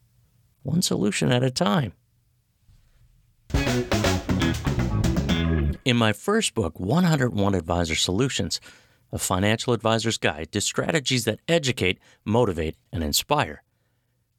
one 0.62 0.82
solution 0.82 1.32
at 1.32 1.42
a 1.42 1.50
time. 1.50 1.92
In 5.84 5.96
my 5.96 6.12
first 6.12 6.54
book, 6.54 6.78
101 6.78 7.54
Advisor 7.54 7.94
Solutions, 7.94 8.60
a 9.12 9.18
financial 9.18 9.72
advisor's 9.72 10.18
guide 10.18 10.52
to 10.52 10.60
strategies 10.60 11.24
that 11.24 11.40
educate, 11.48 11.98
motivate, 12.24 12.76
and 12.92 13.02
inspire, 13.02 13.62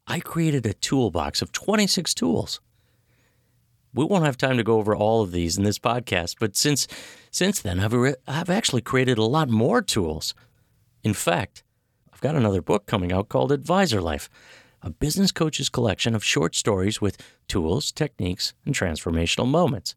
I 0.06 0.20
created 0.20 0.64
a 0.64 0.72
toolbox 0.72 1.42
of 1.42 1.52
26 1.52 2.14
tools. 2.14 2.60
We 3.94 4.04
won't 4.04 4.24
have 4.24 4.38
time 4.38 4.56
to 4.56 4.64
go 4.64 4.78
over 4.78 4.96
all 4.96 5.22
of 5.22 5.32
these 5.32 5.58
in 5.58 5.64
this 5.64 5.78
podcast, 5.78 6.36
but 6.40 6.56
since 6.56 6.86
since 7.30 7.60
then 7.60 7.78
I've 7.80 7.92
re- 7.92 8.14
I've 8.26 8.50
actually 8.50 8.82
created 8.82 9.18
a 9.18 9.24
lot 9.24 9.48
more 9.48 9.82
tools. 9.82 10.34
In 11.02 11.14
fact, 11.14 11.62
I've 12.12 12.20
got 12.20 12.34
another 12.34 12.62
book 12.62 12.86
coming 12.86 13.12
out 13.12 13.28
called 13.28 13.52
Advisor 13.52 14.00
Life, 14.00 14.30
a 14.80 14.90
business 14.90 15.30
coach's 15.30 15.68
collection 15.68 16.14
of 16.14 16.24
short 16.24 16.54
stories 16.54 17.00
with 17.00 17.18
tools, 17.48 17.92
techniques, 17.92 18.54
and 18.64 18.74
transformational 18.74 19.46
moments. 19.46 19.94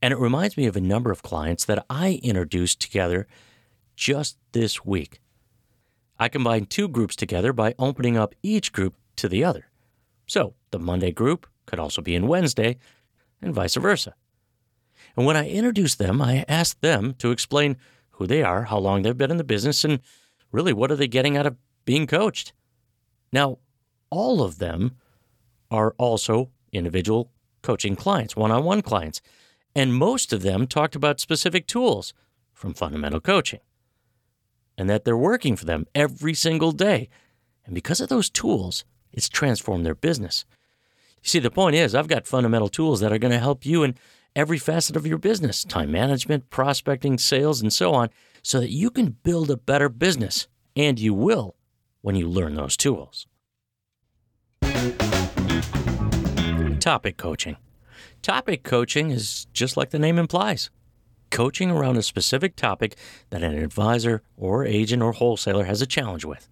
And 0.00 0.12
it 0.12 0.18
reminds 0.18 0.56
me 0.56 0.66
of 0.66 0.76
a 0.76 0.80
number 0.80 1.10
of 1.10 1.22
clients 1.22 1.66
that 1.66 1.84
I 1.90 2.20
introduced 2.22 2.80
together 2.80 3.26
just 3.94 4.38
this 4.52 4.84
week. 4.84 5.20
I 6.18 6.28
combined 6.28 6.70
two 6.70 6.88
groups 6.88 7.14
together 7.14 7.52
by 7.52 7.74
opening 7.78 8.16
up 8.16 8.34
each 8.42 8.72
group 8.72 8.94
to 9.16 9.28
the 9.28 9.44
other. 9.44 9.66
So 10.26 10.54
the 10.70 10.78
Monday 10.78 11.12
group 11.12 11.46
could 11.70 11.78
also 11.78 12.02
be 12.02 12.14
in 12.14 12.26
Wednesday, 12.26 12.76
and 13.40 13.54
vice 13.54 13.76
versa. 13.76 14.14
And 15.16 15.24
when 15.24 15.36
I 15.36 15.48
introduced 15.48 15.98
them, 15.98 16.20
I 16.20 16.44
asked 16.48 16.82
them 16.82 17.14
to 17.18 17.30
explain 17.30 17.76
who 18.10 18.26
they 18.26 18.42
are, 18.42 18.64
how 18.64 18.78
long 18.78 19.02
they've 19.02 19.16
been 19.16 19.30
in 19.30 19.38
the 19.38 19.44
business, 19.44 19.84
and 19.84 20.00
really 20.52 20.72
what 20.72 20.90
are 20.90 20.96
they 20.96 21.08
getting 21.08 21.36
out 21.36 21.46
of 21.46 21.56
being 21.84 22.06
coached. 22.06 22.52
Now, 23.32 23.58
all 24.10 24.42
of 24.42 24.58
them 24.58 24.96
are 25.70 25.94
also 25.96 26.50
individual 26.72 27.30
coaching 27.62 27.96
clients, 27.96 28.36
one 28.36 28.50
on 28.50 28.64
one 28.64 28.82
clients. 28.82 29.20
And 29.74 29.94
most 29.94 30.32
of 30.32 30.42
them 30.42 30.66
talked 30.66 30.96
about 30.96 31.20
specific 31.20 31.66
tools 31.66 32.12
from 32.52 32.74
fundamental 32.74 33.20
coaching 33.20 33.60
and 34.76 34.90
that 34.90 35.04
they're 35.04 35.16
working 35.16 35.56
for 35.56 35.64
them 35.64 35.86
every 35.94 36.34
single 36.34 36.72
day. 36.72 37.08
And 37.64 37.74
because 37.74 38.00
of 38.00 38.08
those 38.08 38.30
tools, 38.30 38.84
it's 39.12 39.28
transformed 39.28 39.86
their 39.86 39.94
business. 39.94 40.44
See, 41.22 41.38
the 41.38 41.50
point 41.50 41.76
is, 41.76 41.94
I've 41.94 42.08
got 42.08 42.26
fundamental 42.26 42.68
tools 42.68 43.00
that 43.00 43.12
are 43.12 43.18
going 43.18 43.32
to 43.32 43.38
help 43.38 43.66
you 43.66 43.82
in 43.82 43.94
every 44.34 44.58
facet 44.58 44.96
of 44.96 45.06
your 45.06 45.18
business 45.18 45.64
time 45.64 45.90
management, 45.90 46.50
prospecting, 46.50 47.18
sales, 47.18 47.60
and 47.60 47.72
so 47.72 47.92
on 47.92 48.10
so 48.42 48.60
that 48.60 48.70
you 48.70 48.90
can 48.90 49.16
build 49.22 49.50
a 49.50 49.56
better 49.56 49.88
business. 49.88 50.48
And 50.76 50.98
you 50.98 51.12
will 51.14 51.56
when 52.00 52.14
you 52.14 52.28
learn 52.28 52.54
those 52.54 52.76
tools. 52.76 53.26
Topic 56.78 57.16
coaching. 57.16 57.56
Topic 58.22 58.62
coaching 58.62 59.10
is 59.10 59.46
just 59.52 59.76
like 59.76 59.90
the 59.90 59.98
name 59.98 60.18
implies 60.18 60.70
coaching 61.30 61.70
around 61.70 61.96
a 61.96 62.02
specific 62.02 62.56
topic 62.56 62.96
that 63.30 63.42
an 63.42 63.56
advisor 63.56 64.22
or 64.36 64.64
agent 64.64 65.02
or 65.02 65.12
wholesaler 65.12 65.64
has 65.64 65.80
a 65.80 65.86
challenge 65.86 66.24
with. 66.24 66.48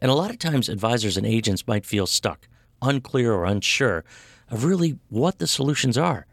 And 0.00 0.10
a 0.10 0.14
lot 0.14 0.30
of 0.30 0.38
times, 0.38 0.68
advisors 0.68 1.16
and 1.16 1.26
agents 1.26 1.66
might 1.66 1.86
feel 1.86 2.06
stuck, 2.06 2.48
unclear, 2.82 3.32
or 3.32 3.44
unsure 3.44 4.04
of 4.50 4.64
really 4.64 4.98
what 5.08 5.38
the 5.38 5.46
solutions 5.46 5.98
are 5.98 6.26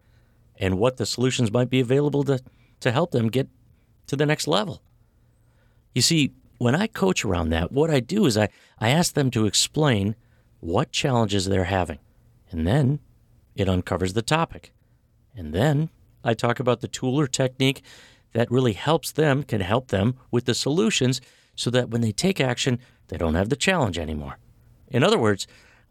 and 0.57 0.77
what 0.77 0.97
the 0.97 1.05
solutions 1.05 1.51
might 1.51 1.69
be 1.69 1.79
available 1.79 2.23
to, 2.23 2.39
to 2.79 2.91
help 2.91 3.12
them 3.12 3.27
get 3.27 3.47
to 4.07 4.15
the 4.15 4.25
next 4.25 4.47
level. 4.47 4.81
You 5.93 6.01
see, 6.01 6.33
when 6.57 6.75
I 6.75 6.88
coach 6.88 7.25
around 7.25 7.50
that, 7.50 7.71
what 7.71 7.89
I 7.89 8.00
do 8.00 8.25
is 8.25 8.38
I, 8.38 8.50
I 8.79 8.89
ask 8.89 9.13
them 9.13 9.31
to 9.31 9.45
explain 9.45 10.15
what 10.59 10.91
challenges 10.91 11.45
they're 11.45 11.65
having. 11.65 12.00
And 12.51 12.67
then 12.67 13.00
it 13.55 13.67
uncovers 13.67 14.13
the 14.13 14.21
topic. 14.21 14.71
And 15.35 15.53
then 15.53 15.89
I 16.23 16.33
talk 16.33 16.59
about 16.59 16.81
the 16.81 16.88
tool 16.88 17.19
or 17.19 17.27
technique 17.27 17.81
that 18.33 18.50
really 18.51 18.73
helps 18.73 19.12
them, 19.12 19.43
can 19.43 19.62
help 19.62 19.89
them 19.89 20.15
with 20.31 20.45
the 20.45 20.53
solutions 20.53 21.21
so 21.55 21.69
that 21.69 21.89
when 21.89 22.01
they 22.01 22.12
take 22.12 22.39
action, 22.39 22.79
they 23.09 23.17
don't 23.17 23.35
have 23.35 23.50
the 23.50 23.55
challenge 23.55 23.97
anymore. 23.97 24.38
In 24.88 25.03
other 25.03 25.19
words, 25.19 25.47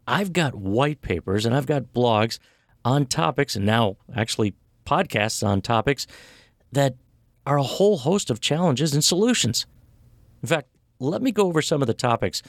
I've 0.07 0.33
got 0.33 0.55
white 0.55 1.01
papers 1.01 1.45
and 1.45 1.55
I've 1.55 1.65
got 1.65 1.93
blogs 1.93 2.39
on 2.83 3.05
topics 3.05 3.55
and 3.55 3.65
now 3.65 3.97
actually 4.15 4.55
podcasts 4.85 5.45
on 5.45 5.61
topics 5.61 6.05
that 6.71 6.95
are 7.45 7.57
a 7.57 7.63
whole 7.63 7.97
host 7.97 8.29
of 8.29 8.39
challenges 8.39 8.93
and 8.93 9.03
solutions. 9.03 9.65
In 10.41 10.47
fact, 10.47 10.67
let 10.99 11.21
me 11.21 11.31
go 11.31 11.47
over 11.47 11.61
some 11.61 11.81
of 11.81 11.87
the 11.87 11.93
topics 11.93 12.41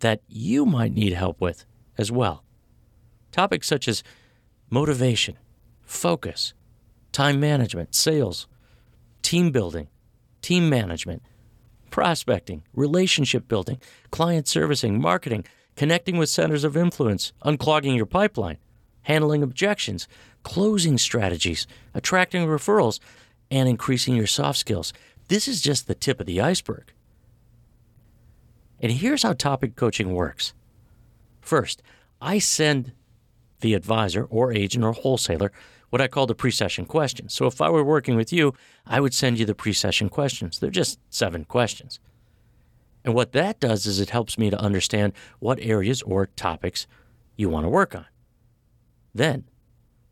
that 0.00 0.22
you 0.28 0.64
might 0.66 0.92
need 0.92 1.12
help 1.12 1.40
with 1.40 1.64
as 1.98 2.10
well. 2.10 2.44
Topics 3.32 3.66
such 3.66 3.86
as 3.86 4.02
motivation, 4.70 5.36
focus, 5.82 6.54
time 7.12 7.40
management, 7.40 7.94
sales, 7.94 8.46
team 9.22 9.50
building, 9.50 9.88
team 10.42 10.68
management, 10.68 11.22
prospecting, 11.90 12.62
relationship 12.74 13.48
building, 13.48 13.78
client 14.10 14.48
servicing, 14.48 15.00
marketing, 15.00 15.44
connecting 15.80 16.18
with 16.18 16.28
centers 16.28 16.62
of 16.62 16.76
influence, 16.76 17.32
unclogging 17.42 17.96
your 17.96 18.04
pipeline, 18.04 18.58
handling 19.04 19.42
objections, 19.42 20.06
closing 20.42 20.98
strategies, 20.98 21.66
attracting 21.94 22.46
referrals, 22.46 23.00
and 23.50 23.66
increasing 23.66 24.14
your 24.14 24.26
soft 24.26 24.58
skills. 24.58 24.92
This 25.28 25.48
is 25.48 25.62
just 25.62 25.86
the 25.86 25.94
tip 25.94 26.20
of 26.20 26.26
the 26.26 26.38
iceberg. 26.38 26.92
And 28.78 28.92
here's 28.92 29.22
how 29.22 29.32
topic 29.32 29.74
coaching 29.74 30.12
works. 30.12 30.52
First, 31.40 31.82
I 32.20 32.40
send 32.40 32.92
the 33.60 33.72
advisor 33.72 34.24
or 34.24 34.52
agent 34.52 34.84
or 34.84 34.92
wholesaler 34.92 35.50
what 35.88 36.02
I 36.02 36.08
call 36.08 36.26
the 36.26 36.34
pre 36.34 36.50
session 36.50 36.84
questions. 36.84 37.32
So 37.32 37.46
if 37.46 37.62
I 37.62 37.70
were 37.70 37.82
working 37.82 38.16
with 38.16 38.34
you, 38.34 38.52
I 38.86 39.00
would 39.00 39.14
send 39.14 39.38
you 39.38 39.46
the 39.46 39.54
pre 39.54 39.72
session 39.72 40.10
questions. 40.10 40.58
They're 40.58 40.68
just 40.68 40.98
seven 41.08 41.46
questions. 41.46 42.00
And 43.04 43.14
what 43.14 43.32
that 43.32 43.60
does 43.60 43.86
is 43.86 44.00
it 44.00 44.10
helps 44.10 44.38
me 44.38 44.50
to 44.50 44.60
understand 44.60 45.12
what 45.38 45.58
areas 45.60 46.02
or 46.02 46.26
topics 46.26 46.86
you 47.36 47.48
want 47.48 47.64
to 47.64 47.70
work 47.70 47.94
on. 47.94 48.06
Then 49.14 49.44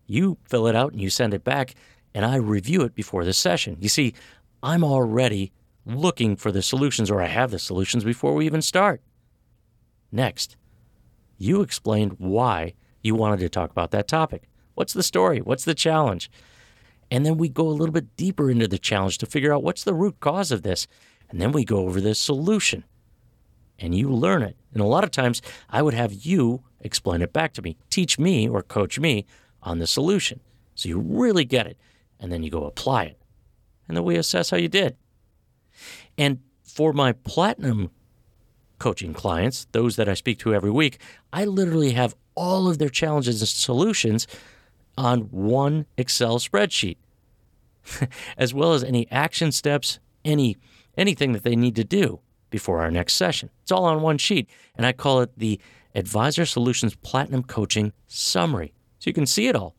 you 0.07 0.38
fill 0.45 0.66
it 0.66 0.75
out 0.75 0.92
and 0.92 1.00
you 1.00 1.11
send 1.11 1.35
it 1.35 1.45
back, 1.45 1.75
and 2.14 2.25
I 2.25 2.37
review 2.37 2.83
it 2.83 2.95
before 2.95 3.25
the 3.25 3.33
session. 3.33 3.76
You 3.80 3.88
see, 3.88 4.14
I'm 4.62 4.83
already 4.83 5.52
looking 5.85 6.37
for 6.37 6.50
the 6.50 6.62
solutions, 6.62 7.11
or 7.11 7.21
I 7.21 7.26
have 7.26 7.50
the 7.50 7.59
solutions 7.59 8.04
before 8.04 8.35
we 8.35 8.47
even 8.47 8.62
start. 8.62 9.02
Next, 10.11 10.57
you 11.37 11.61
explained 11.61 12.14
why 12.18 12.75
you 13.02 13.14
wanted 13.14 13.40
to 13.40 13.49
talk 13.49 13.71
about 13.71 13.90
that 13.92 14.09
topic. 14.09 14.49
What's 14.75 14.92
the 14.92 15.02
story? 15.02 15.40
What's 15.40 15.64
the 15.64 15.75
challenge? 15.75 16.30
And 17.11 17.25
then 17.25 17.37
we 17.37 17.49
go 17.49 17.66
a 17.66 17.71
little 17.71 17.92
bit 17.92 18.16
deeper 18.16 18.50
into 18.50 18.68
the 18.68 18.78
challenge 18.78 19.18
to 19.18 19.26
figure 19.26 19.52
out 19.52 19.62
what's 19.62 19.85
the 19.85 19.95
root 19.95 20.21
cause 20.21 20.52
of 20.52 20.62
this. 20.62 20.87
And 21.31 21.41
then 21.41 21.53
we 21.53 21.65
go 21.65 21.79
over 21.79 22.01
the 22.01 22.15
solution. 22.15 22.85
And 23.79 23.95
you 23.95 24.11
learn 24.11 24.43
it. 24.43 24.57
And 24.73 24.83
a 24.83 24.87
lot 24.87 25.05
of 25.05 25.11
times 25.11 25.41
I 25.71 25.83
would 25.83 25.95
have 25.95 26.13
you 26.13 26.65
explain 26.81 27.23
it 27.23 27.33
back 27.33 27.53
to 27.55 27.63
me, 27.63 27.77
teach 27.91 28.19
me 28.19 28.49
or 28.49 28.63
coach 28.63 28.99
me 28.99 29.25
on 29.63 29.79
the 29.79 29.87
solution. 29.87 30.41
So 30.75 30.89
you 30.89 30.99
really 30.99 31.45
get 31.45 31.67
it. 31.67 31.77
And 32.19 32.33
then 32.33 32.43
you 32.43 32.51
go 32.51 32.65
apply 32.65 33.05
it. 33.05 33.19
And 33.87 33.97
then 33.97 34.05
we 34.05 34.17
assess 34.17 34.51
how 34.51 34.57
you 34.57 34.69
did. 34.69 34.97
And 36.17 36.41
for 36.63 36.93
my 36.93 37.13
platinum 37.13 37.91
coaching 38.79 39.15
clients, 39.15 39.67
those 39.73 39.97
that 39.97 40.09
I 40.09 40.15
speak 40.15 40.39
to 40.41 40.55
every 40.55 40.71
week, 40.71 40.99
I 41.33 41.45
literally 41.45 41.93
have 41.93 42.15
all 42.35 42.69
of 42.69 42.79
their 42.79 42.89
challenges 42.89 43.41
and 43.41 43.49
solutions 43.49 44.27
on 44.97 45.23
one 45.31 45.87
Excel 45.97 46.39
spreadsheet, 46.39 46.97
as 48.39 48.55
well 48.55 48.75
as 48.75 48.85
any 48.85 49.11
action 49.11 49.53
steps, 49.53 49.99
any 50.25 50.57
anything 50.99 51.33
that 51.33 51.45
they 51.45 51.57
need 51.57 51.76
to 51.76 51.85
do 51.85 52.21
before 52.50 52.81
our 52.83 52.90
next 52.90 53.14
session. 53.14 53.50
It's 53.62 53.73
all 53.73 53.85
on 53.85 54.02
one 54.02 54.19
sheet, 54.19 54.50
and 54.75 54.85
I 54.85 54.93
call 54.93 55.21
it 55.21 55.38
the 55.38 55.61
Advisor 55.95 56.45
Solutions 56.45 56.95
Platinum 56.97 57.43
Coaching 57.43 57.93
Summary. 58.07 58.75
So 58.99 59.09
you 59.09 59.14
can 59.14 59.26
see 59.26 59.49
it 59.49 59.57
all 59.57 59.75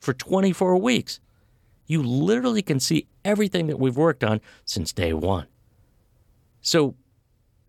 for 0.00 0.14
24 0.14 0.78
weeks. 0.78 1.20
You 1.86 2.02
literally 2.02 2.62
can 2.62 2.80
see 2.80 3.08
everything 3.24 3.66
that 3.66 3.78
we've 3.78 3.96
worked 3.96 4.24
on 4.24 4.40
since 4.64 4.92
day 4.92 5.12
one. 5.12 5.46
So 6.60 6.94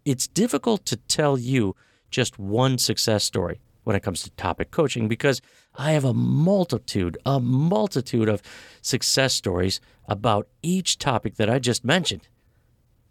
it's 0.05 0.27
difficult 0.27 0.85
to 0.85 0.97
tell 0.97 1.37
you 1.37 1.75
just 2.11 2.37
one 2.37 2.77
success 2.77 3.23
story 3.23 3.59
when 3.83 3.95
it 3.95 4.03
comes 4.03 4.23
to 4.23 4.29
topic 4.31 4.71
coaching 4.71 5.07
because 5.07 5.41
I 5.75 5.91
have 5.91 6.05
a 6.05 6.13
multitude, 6.13 7.17
a 7.25 7.39
multitude 7.39 8.29
of 8.29 8.41
success 8.81 9.33
stories 9.33 9.81
about 10.07 10.47
each 10.61 10.99
topic 10.99 11.35
that 11.35 11.49
I 11.49 11.59
just 11.59 11.83
mentioned. 11.83 12.27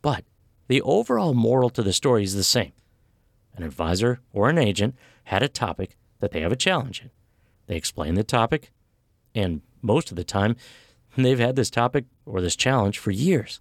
But 0.02 0.24
the 0.68 0.82
overall 0.82 1.32
moral 1.32 1.70
to 1.70 1.82
the 1.82 1.92
story 1.92 2.24
is 2.24 2.34
the 2.34 2.44
same. 2.44 2.72
An 3.54 3.62
advisor 3.62 4.20
or 4.32 4.50
an 4.50 4.58
agent 4.58 4.96
had 5.24 5.42
a 5.42 5.48
topic 5.48 5.96
that 6.18 6.32
they 6.32 6.40
have 6.40 6.52
a 6.52 6.56
challenge 6.56 7.00
in. 7.00 7.10
They 7.66 7.76
explain 7.76 8.14
the 8.14 8.24
topic, 8.24 8.72
and 9.34 9.62
most 9.80 10.10
of 10.10 10.16
the 10.16 10.24
time, 10.24 10.56
they've 11.16 11.38
had 11.38 11.56
this 11.56 11.70
topic 11.70 12.04
or 12.26 12.40
this 12.40 12.56
challenge 12.56 12.98
for 12.98 13.10
years. 13.10 13.60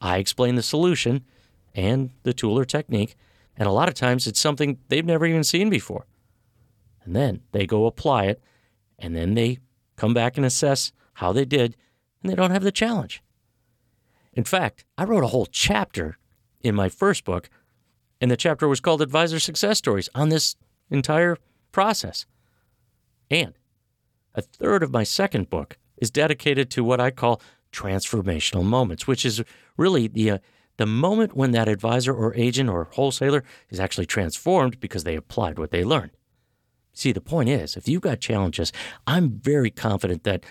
I 0.00 0.18
explain 0.18 0.54
the 0.54 0.62
solution 0.62 1.24
and 1.74 2.10
the 2.22 2.32
tool 2.32 2.58
or 2.58 2.64
technique, 2.64 3.16
and 3.56 3.68
a 3.68 3.72
lot 3.72 3.88
of 3.88 3.94
times 3.94 4.26
it's 4.26 4.40
something 4.40 4.78
they've 4.88 5.04
never 5.04 5.26
even 5.26 5.44
seen 5.44 5.70
before. 5.70 6.06
And 7.04 7.16
then 7.16 7.40
they 7.52 7.66
go 7.66 7.86
apply 7.86 8.24
it, 8.24 8.42
and 8.98 9.16
then 9.16 9.34
they 9.34 9.58
come 9.96 10.14
back 10.14 10.36
and 10.36 10.46
assess 10.46 10.92
how 11.14 11.32
they 11.32 11.44
did, 11.44 11.76
and 12.22 12.30
they 12.30 12.36
don't 12.36 12.50
have 12.50 12.62
the 12.62 12.70
challenge. 12.70 13.22
In 14.38 14.44
fact, 14.44 14.84
I 14.96 15.02
wrote 15.02 15.24
a 15.24 15.34
whole 15.34 15.46
chapter 15.46 16.16
in 16.60 16.76
my 16.76 16.88
first 16.88 17.24
book, 17.24 17.50
and 18.20 18.30
the 18.30 18.36
chapter 18.36 18.68
was 18.68 18.78
called 18.78 19.02
Advisor 19.02 19.40
Success 19.40 19.78
Stories 19.78 20.08
on 20.14 20.28
this 20.28 20.54
entire 20.90 21.38
process. 21.72 22.24
And 23.32 23.54
a 24.36 24.40
third 24.40 24.84
of 24.84 24.92
my 24.92 25.02
second 25.02 25.50
book 25.50 25.76
is 25.96 26.12
dedicated 26.12 26.70
to 26.70 26.84
what 26.84 27.00
I 27.00 27.10
call 27.10 27.42
transformational 27.72 28.62
moments, 28.62 29.08
which 29.08 29.26
is 29.26 29.42
really 29.76 30.06
the 30.06 30.30
uh, 30.30 30.38
the 30.76 30.86
moment 30.86 31.34
when 31.34 31.50
that 31.50 31.66
advisor 31.66 32.14
or 32.14 32.32
agent 32.36 32.70
or 32.70 32.84
wholesaler 32.92 33.42
is 33.70 33.80
actually 33.80 34.06
transformed 34.06 34.78
because 34.78 35.02
they 35.02 35.16
applied 35.16 35.58
what 35.58 35.72
they 35.72 35.82
learned. 35.82 36.12
See, 36.92 37.10
the 37.10 37.20
point 37.20 37.48
is, 37.48 37.76
if 37.76 37.88
you've 37.88 38.02
got 38.02 38.20
challenges, 38.20 38.72
I'm 39.04 39.40
very 39.40 39.72
confident 39.72 40.22
that 40.22 40.46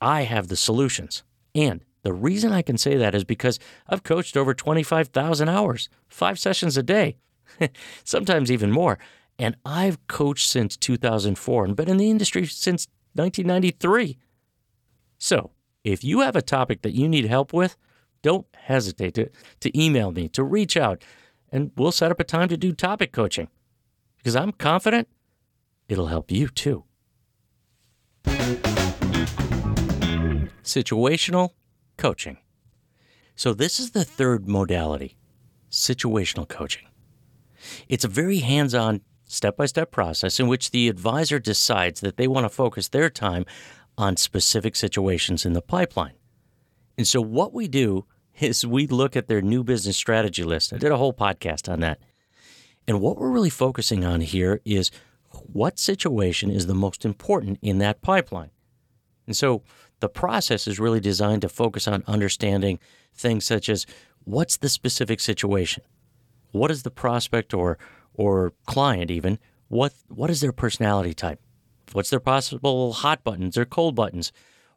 I 0.00 0.22
have 0.22 0.48
the 0.48 0.56
solutions. 0.56 1.22
And 1.54 1.84
the 2.06 2.12
reason 2.12 2.52
I 2.52 2.62
can 2.62 2.78
say 2.78 2.96
that 2.96 3.16
is 3.16 3.24
because 3.24 3.58
I've 3.88 4.04
coached 4.04 4.36
over 4.36 4.54
25,000 4.54 5.48
hours, 5.48 5.88
five 6.06 6.38
sessions 6.38 6.76
a 6.76 6.82
day, 6.84 7.16
sometimes 8.04 8.48
even 8.48 8.70
more. 8.70 8.96
And 9.40 9.56
I've 9.64 10.06
coached 10.06 10.48
since 10.48 10.76
2004 10.76 11.64
and 11.64 11.74
been 11.74 11.88
in 11.88 11.96
the 11.96 12.08
industry 12.08 12.46
since 12.46 12.86
1993. 13.14 14.18
So, 15.18 15.50
if 15.82 16.04
you 16.04 16.20
have 16.20 16.36
a 16.36 16.42
topic 16.42 16.82
that 16.82 16.94
you 16.94 17.08
need 17.08 17.24
help 17.24 17.52
with, 17.52 17.76
don't 18.22 18.46
hesitate 18.54 19.14
to, 19.14 19.30
to 19.58 19.76
email 19.76 20.12
me, 20.12 20.28
to 20.28 20.44
reach 20.44 20.76
out, 20.76 21.02
and 21.50 21.72
we'll 21.76 21.90
set 21.90 22.12
up 22.12 22.20
a 22.20 22.24
time 22.24 22.46
to 22.50 22.56
do 22.56 22.72
topic 22.72 23.10
coaching. 23.10 23.48
Because 24.18 24.36
I'm 24.36 24.52
confident 24.52 25.08
it'll 25.88 26.06
help 26.06 26.30
you 26.30 26.46
too. 26.46 26.84
Situational 30.62 31.50
coaching. 31.96 32.38
So, 33.34 33.52
this 33.52 33.78
is 33.78 33.90
the 33.90 34.04
third 34.04 34.48
modality 34.48 35.16
situational 35.70 36.48
coaching. 36.48 36.86
It's 37.88 38.04
a 38.04 38.08
very 38.08 38.38
hands 38.38 38.74
on, 38.74 39.02
step 39.24 39.56
by 39.56 39.66
step 39.66 39.90
process 39.90 40.38
in 40.38 40.46
which 40.46 40.70
the 40.70 40.88
advisor 40.88 41.38
decides 41.38 42.00
that 42.00 42.16
they 42.16 42.28
want 42.28 42.44
to 42.44 42.48
focus 42.48 42.88
their 42.88 43.10
time 43.10 43.44
on 43.98 44.16
specific 44.16 44.76
situations 44.76 45.44
in 45.44 45.52
the 45.52 45.62
pipeline. 45.62 46.14
And 46.96 47.06
so, 47.06 47.20
what 47.20 47.52
we 47.52 47.68
do 47.68 48.06
is 48.40 48.66
we 48.66 48.86
look 48.86 49.16
at 49.16 49.28
their 49.28 49.42
new 49.42 49.64
business 49.64 49.96
strategy 49.96 50.44
list. 50.44 50.72
I 50.72 50.78
did 50.78 50.92
a 50.92 50.96
whole 50.96 51.14
podcast 51.14 51.70
on 51.70 51.80
that. 51.80 51.98
And 52.88 53.00
what 53.00 53.16
we're 53.16 53.30
really 53.30 53.50
focusing 53.50 54.04
on 54.04 54.20
here 54.20 54.60
is 54.64 54.90
what 55.30 55.78
situation 55.78 56.50
is 56.50 56.66
the 56.66 56.74
most 56.74 57.04
important 57.04 57.58
in 57.62 57.78
that 57.78 58.02
pipeline. 58.02 58.50
And 59.26 59.36
so 59.36 59.62
the 60.00 60.08
process 60.08 60.66
is 60.66 60.78
really 60.78 61.00
designed 61.00 61.42
to 61.42 61.48
focus 61.48 61.88
on 61.88 62.04
understanding 62.06 62.78
things 63.14 63.44
such 63.44 63.68
as 63.68 63.86
what's 64.24 64.56
the 64.56 64.68
specific 64.68 65.20
situation? 65.20 65.82
What 66.52 66.70
is 66.70 66.82
the 66.82 66.90
prospect 66.90 67.54
or 67.54 67.78
or 68.14 68.52
client 68.66 69.10
even? 69.10 69.38
What 69.68 69.92
what 70.08 70.30
is 70.30 70.40
their 70.40 70.52
personality 70.52 71.14
type? 71.14 71.40
What's 71.92 72.10
their 72.10 72.20
possible 72.20 72.92
hot 72.92 73.24
buttons 73.24 73.56
or 73.56 73.64
cold 73.64 73.94
buttons? 73.94 74.32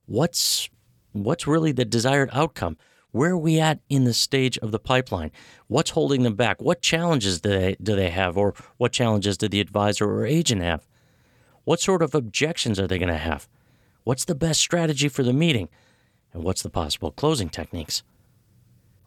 What's 0.06 0.70
what's 1.12 1.48
really 1.48 1.72
the 1.72 1.86
desired 1.86 2.30
outcome? 2.34 2.78
Where 3.12 3.32
are 3.32 3.38
we 3.38 3.60
at 3.60 3.80
in 3.90 4.04
the 4.04 4.14
stage 4.14 4.58
of 4.60 4.72
the 4.72 4.80
pipeline? 4.80 5.32
What's 5.68 5.92
holding 5.92 6.24
them 6.24 6.36
back? 6.36 6.62
What 6.62 6.82
challenges 6.82 7.42
do 7.42 7.50
they, 7.50 7.76
do 7.82 7.96
they 7.96 8.12
have, 8.12 8.38
or 8.38 8.54
what 8.78 8.92
challenges 8.92 9.36
do 9.36 9.48
the 9.48 9.62
advisor 9.62 10.06
or 10.06 10.28
agent 10.28 10.62
have? 10.62 10.88
What 11.64 11.80
sort 11.80 12.04
of 12.04 12.14
objections 12.14 12.80
are 12.80 12.86
they 12.86 13.00
going 13.00 13.10
to 13.10 13.18
have? 13.18 13.48
What's 14.04 14.26
the 14.26 14.36
best 14.36 14.60
strategy 14.60 15.10
for 15.10 15.24
the 15.24 15.34
meeting? 15.34 15.70
And 16.34 16.44
what's 16.44 16.62
the 16.62 16.70
possible 16.70 17.12
closing 17.12 17.50
techniques? 17.50 18.04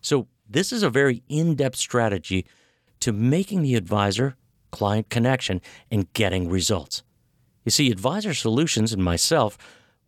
So, 0.01 0.27
this 0.49 0.73
is 0.73 0.83
a 0.83 0.91
very 0.91 1.23
in 1.29 1.55
depth 1.55 1.77
strategy 1.77 2.47
to 3.01 3.13
making 3.13 3.63
the 3.63 3.75
advisor 3.75 4.37
client 4.71 5.09
connection 5.09 5.61
and 5.91 6.13
getting 6.13 6.49
results. 6.49 7.03
You 7.65 7.71
see, 7.71 7.91
Advisor 7.91 8.35
Solutions 8.35 8.93
and 8.93 9.03
myself, 9.03 9.57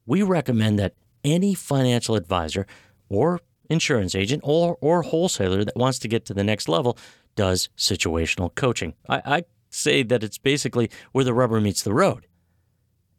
we 0.07 0.23
recommend 0.23 0.79
that 0.79 0.95
any 1.23 1.55
financial 1.55 2.15
advisor 2.15 2.67
or 3.09 3.41
insurance 3.71 4.15
agent 4.15 4.43
or, 4.45 4.77
or 4.81 5.03
wholesaler 5.03 5.65
that 5.65 5.77
wants 5.77 5.99
to 6.01 6.09
get 6.09 6.25
to 6.27 6.35
the 6.35 6.45
next 6.45 6.69
level 6.69 6.99
does 7.37 7.69
situational 7.77 8.55
coaching. 8.55 8.95
I, 9.09 9.23
I 9.25 9.45
say 9.71 10.03
that 10.03 10.23
it's 10.23 10.39
basically 10.39 10.91
where 11.13 11.25
the 11.25 11.35
rubber 11.35 11.61
meets 11.61 11.83
the 11.83 11.95
road. 11.95 12.27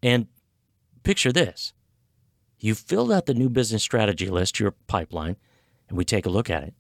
And 0.04 0.28
picture 1.06 1.32
this 1.32 1.74
you've 2.60 2.80
filled 2.80 3.12
out 3.12 3.28
the 3.28 3.34
new 3.34 3.50
business 3.50 3.84
strategy 3.84 4.28
list, 4.28 4.60
your 4.60 4.72
pipeline, 4.88 5.38
and 5.88 5.98
we 5.98 6.04
take 6.04 6.26
a 6.26 6.30
look 6.30 6.50
at 6.50 6.64
it. 6.64 6.74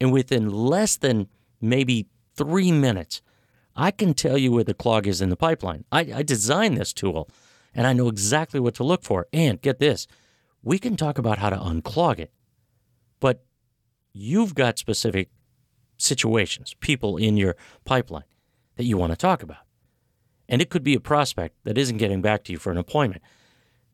And 0.00 0.12
within 0.12 0.50
less 0.50 0.96
than 0.96 1.28
maybe 1.60 2.06
three 2.36 2.70
minutes, 2.70 3.22
I 3.74 3.90
can 3.90 4.14
tell 4.14 4.38
you 4.38 4.52
where 4.52 4.64
the 4.64 4.74
clog 4.74 5.06
is 5.06 5.20
in 5.20 5.30
the 5.30 5.36
pipeline. 5.36 5.84
I, 5.90 6.00
I 6.14 6.22
designed 6.22 6.76
this 6.76 6.92
tool 6.92 7.28
and 7.74 7.86
I 7.86 7.92
know 7.92 8.08
exactly 8.08 8.60
what 8.60 8.74
to 8.76 8.84
look 8.84 9.02
for. 9.02 9.26
And 9.32 9.60
get 9.60 9.78
this, 9.78 10.06
we 10.62 10.78
can 10.78 10.96
talk 10.96 11.18
about 11.18 11.38
how 11.38 11.50
to 11.50 11.56
unclog 11.56 12.18
it. 12.18 12.32
But 13.18 13.44
you've 14.12 14.54
got 14.54 14.78
specific 14.78 15.30
situations, 15.96 16.74
people 16.80 17.16
in 17.16 17.36
your 17.36 17.56
pipeline 17.84 18.24
that 18.76 18.84
you 18.84 18.96
want 18.96 19.12
to 19.12 19.16
talk 19.16 19.42
about. 19.42 19.64
And 20.48 20.60
it 20.60 20.70
could 20.70 20.84
be 20.84 20.94
a 20.94 21.00
prospect 21.00 21.56
that 21.64 21.78
isn't 21.78 21.96
getting 21.96 22.20
back 22.20 22.44
to 22.44 22.52
you 22.52 22.58
for 22.58 22.70
an 22.70 22.78
appointment. 22.78 23.22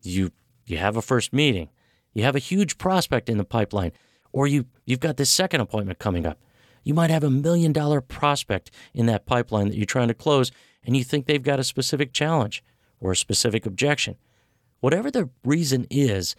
You 0.01 0.31
you 0.65 0.77
have 0.77 0.97
a 0.97 1.01
first 1.01 1.33
meeting. 1.33 1.69
You 2.13 2.23
have 2.23 2.35
a 2.35 2.39
huge 2.39 2.77
prospect 2.77 3.29
in 3.29 3.37
the 3.37 3.43
pipeline 3.43 3.91
or 4.31 4.47
you 4.47 4.65
you've 4.85 4.99
got 4.99 5.17
this 5.17 5.29
second 5.29 5.61
appointment 5.61 5.99
coming 5.99 6.25
up. 6.25 6.39
You 6.83 6.93
might 6.93 7.09
have 7.09 7.23
a 7.23 7.29
million 7.29 7.73
dollar 7.73 8.01
prospect 8.01 8.71
in 8.93 9.05
that 9.07 9.25
pipeline 9.25 9.69
that 9.69 9.75
you're 9.75 9.85
trying 9.85 10.07
to 10.07 10.13
close 10.13 10.51
and 10.83 10.95
you 10.95 11.03
think 11.03 11.25
they've 11.25 11.43
got 11.43 11.59
a 11.59 11.63
specific 11.63 12.13
challenge 12.13 12.63
or 12.99 13.11
a 13.11 13.15
specific 13.15 13.65
objection. 13.65 14.15
Whatever 14.79 15.11
the 15.11 15.29
reason 15.43 15.85
is 15.89 16.35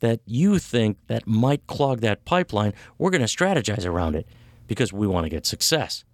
that 0.00 0.20
you 0.24 0.58
think 0.58 0.96
that 1.08 1.26
might 1.26 1.66
clog 1.66 2.00
that 2.00 2.24
pipeline, 2.24 2.72
we're 2.96 3.10
going 3.10 3.24
to 3.24 3.26
strategize 3.26 3.84
around 3.84 4.14
it 4.14 4.26
because 4.66 4.92
we 4.92 5.06
want 5.06 5.24
to 5.24 5.30
get 5.30 5.44
success. 5.44 6.04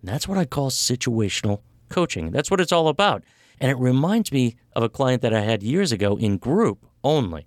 And 0.00 0.08
that's 0.08 0.28
what 0.28 0.38
I 0.38 0.44
call 0.44 0.70
situational 0.70 1.60
coaching. 1.88 2.30
That's 2.30 2.50
what 2.50 2.60
it's 2.60 2.72
all 2.72 2.88
about. 2.88 3.24
And 3.60 3.70
it 3.70 3.78
reminds 3.78 4.32
me 4.32 4.56
of 4.74 4.82
a 4.82 4.88
client 4.88 5.22
that 5.22 5.34
I 5.34 5.40
had 5.40 5.62
years 5.62 5.92
ago 5.92 6.16
in 6.16 6.38
group 6.38 6.86
only. 7.04 7.46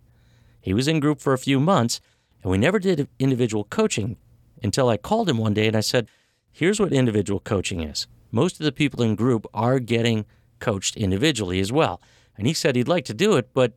He 0.62 0.74
was 0.74 0.88
in 0.88 1.00
group 1.00 1.20
for 1.20 1.34
a 1.34 1.38
few 1.40 1.60
months, 1.60 2.00
and 2.42 2.52
we 2.52 2.58
never 2.58 2.80
did 2.80 3.10
individual 3.20 3.64
coaching 3.66 4.18
until 4.62 4.90
I 4.90 4.98
called 4.98 5.30
him 5.30 5.38
one 5.38 5.54
day 5.54 5.68
and 5.68 5.76
I 5.76 5.82
said, 5.82 6.08
Here's 6.52 6.80
what 6.80 6.94
individual 6.94 7.40
coaching 7.40 7.82
is. 7.82 8.06
Most 8.32 8.60
of 8.60 8.64
the 8.64 8.72
people 8.72 9.02
in 9.02 9.16
group 9.16 9.48
are 9.56 9.80
getting 9.80 10.26
coached 10.60 10.96
individually 10.96 11.60
as 11.60 11.72
well. 11.72 12.00
And 12.38 12.46
he 12.46 12.54
said 12.54 12.76
he'd 12.76 12.88
like 12.88 13.06
to 13.06 13.14
do 13.14 13.36
it, 13.38 13.50
but 13.54 13.74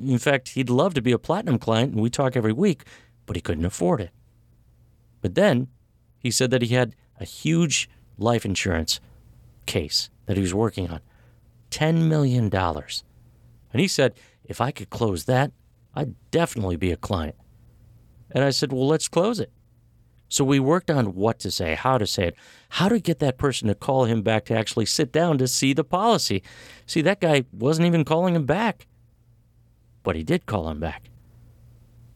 in 0.00 0.18
fact, 0.18 0.50
he'd 0.50 0.70
love 0.70 0.94
to 0.94 1.02
be 1.02 1.12
a 1.12 1.18
platinum 1.18 1.58
client 1.58 1.92
and 1.92 2.00
we 2.00 2.10
talk 2.10 2.36
every 2.36 2.52
week, 2.52 2.84
but 3.26 3.36
he 3.36 3.42
couldn't 3.42 3.64
afford 3.64 4.00
it. 4.00 4.10
But 5.20 5.34
then 5.34 5.68
he 6.18 6.30
said 6.30 6.50
that 6.50 6.62
he 6.62 6.74
had 6.74 6.94
a 7.18 7.24
huge 7.24 7.88
life 8.16 8.44
insurance 8.44 9.00
case 9.66 10.08
that 10.26 10.36
he 10.36 10.42
was 10.42 10.54
working 10.54 10.88
on 10.88 11.00
$10 11.74 12.06
million. 12.06 12.54
And 12.54 13.80
he 13.80 13.88
said, 13.88 14.14
if 14.44 14.60
I 14.60 14.70
could 14.70 14.90
close 14.90 15.24
that, 15.24 15.50
I'd 15.94 16.14
definitely 16.30 16.76
be 16.76 16.92
a 16.92 16.96
client. 16.96 17.34
And 18.30 18.44
I 18.44 18.50
said, 18.50 18.72
well, 18.72 18.86
let's 18.86 19.08
close 19.08 19.40
it. 19.40 19.50
So 20.28 20.44
we 20.44 20.58
worked 20.58 20.90
on 20.90 21.14
what 21.14 21.38
to 21.40 21.50
say, 21.50 21.74
how 21.74 21.98
to 21.98 22.06
say 22.06 22.28
it, 22.28 22.36
how 22.70 22.88
to 22.88 22.98
get 22.98 23.18
that 23.18 23.38
person 23.38 23.68
to 23.68 23.74
call 23.74 24.04
him 24.04 24.22
back 24.22 24.44
to 24.46 24.56
actually 24.56 24.86
sit 24.86 25.12
down 25.12 25.38
to 25.38 25.48
see 25.48 25.72
the 25.72 25.84
policy. 25.84 26.42
See, 26.86 27.02
that 27.02 27.20
guy 27.20 27.44
wasn't 27.52 27.86
even 27.86 28.04
calling 28.04 28.34
him 28.34 28.46
back, 28.46 28.86
but 30.02 30.16
he 30.16 30.22
did 30.22 30.46
call 30.46 30.68
him 30.68 30.80
back. 30.80 31.10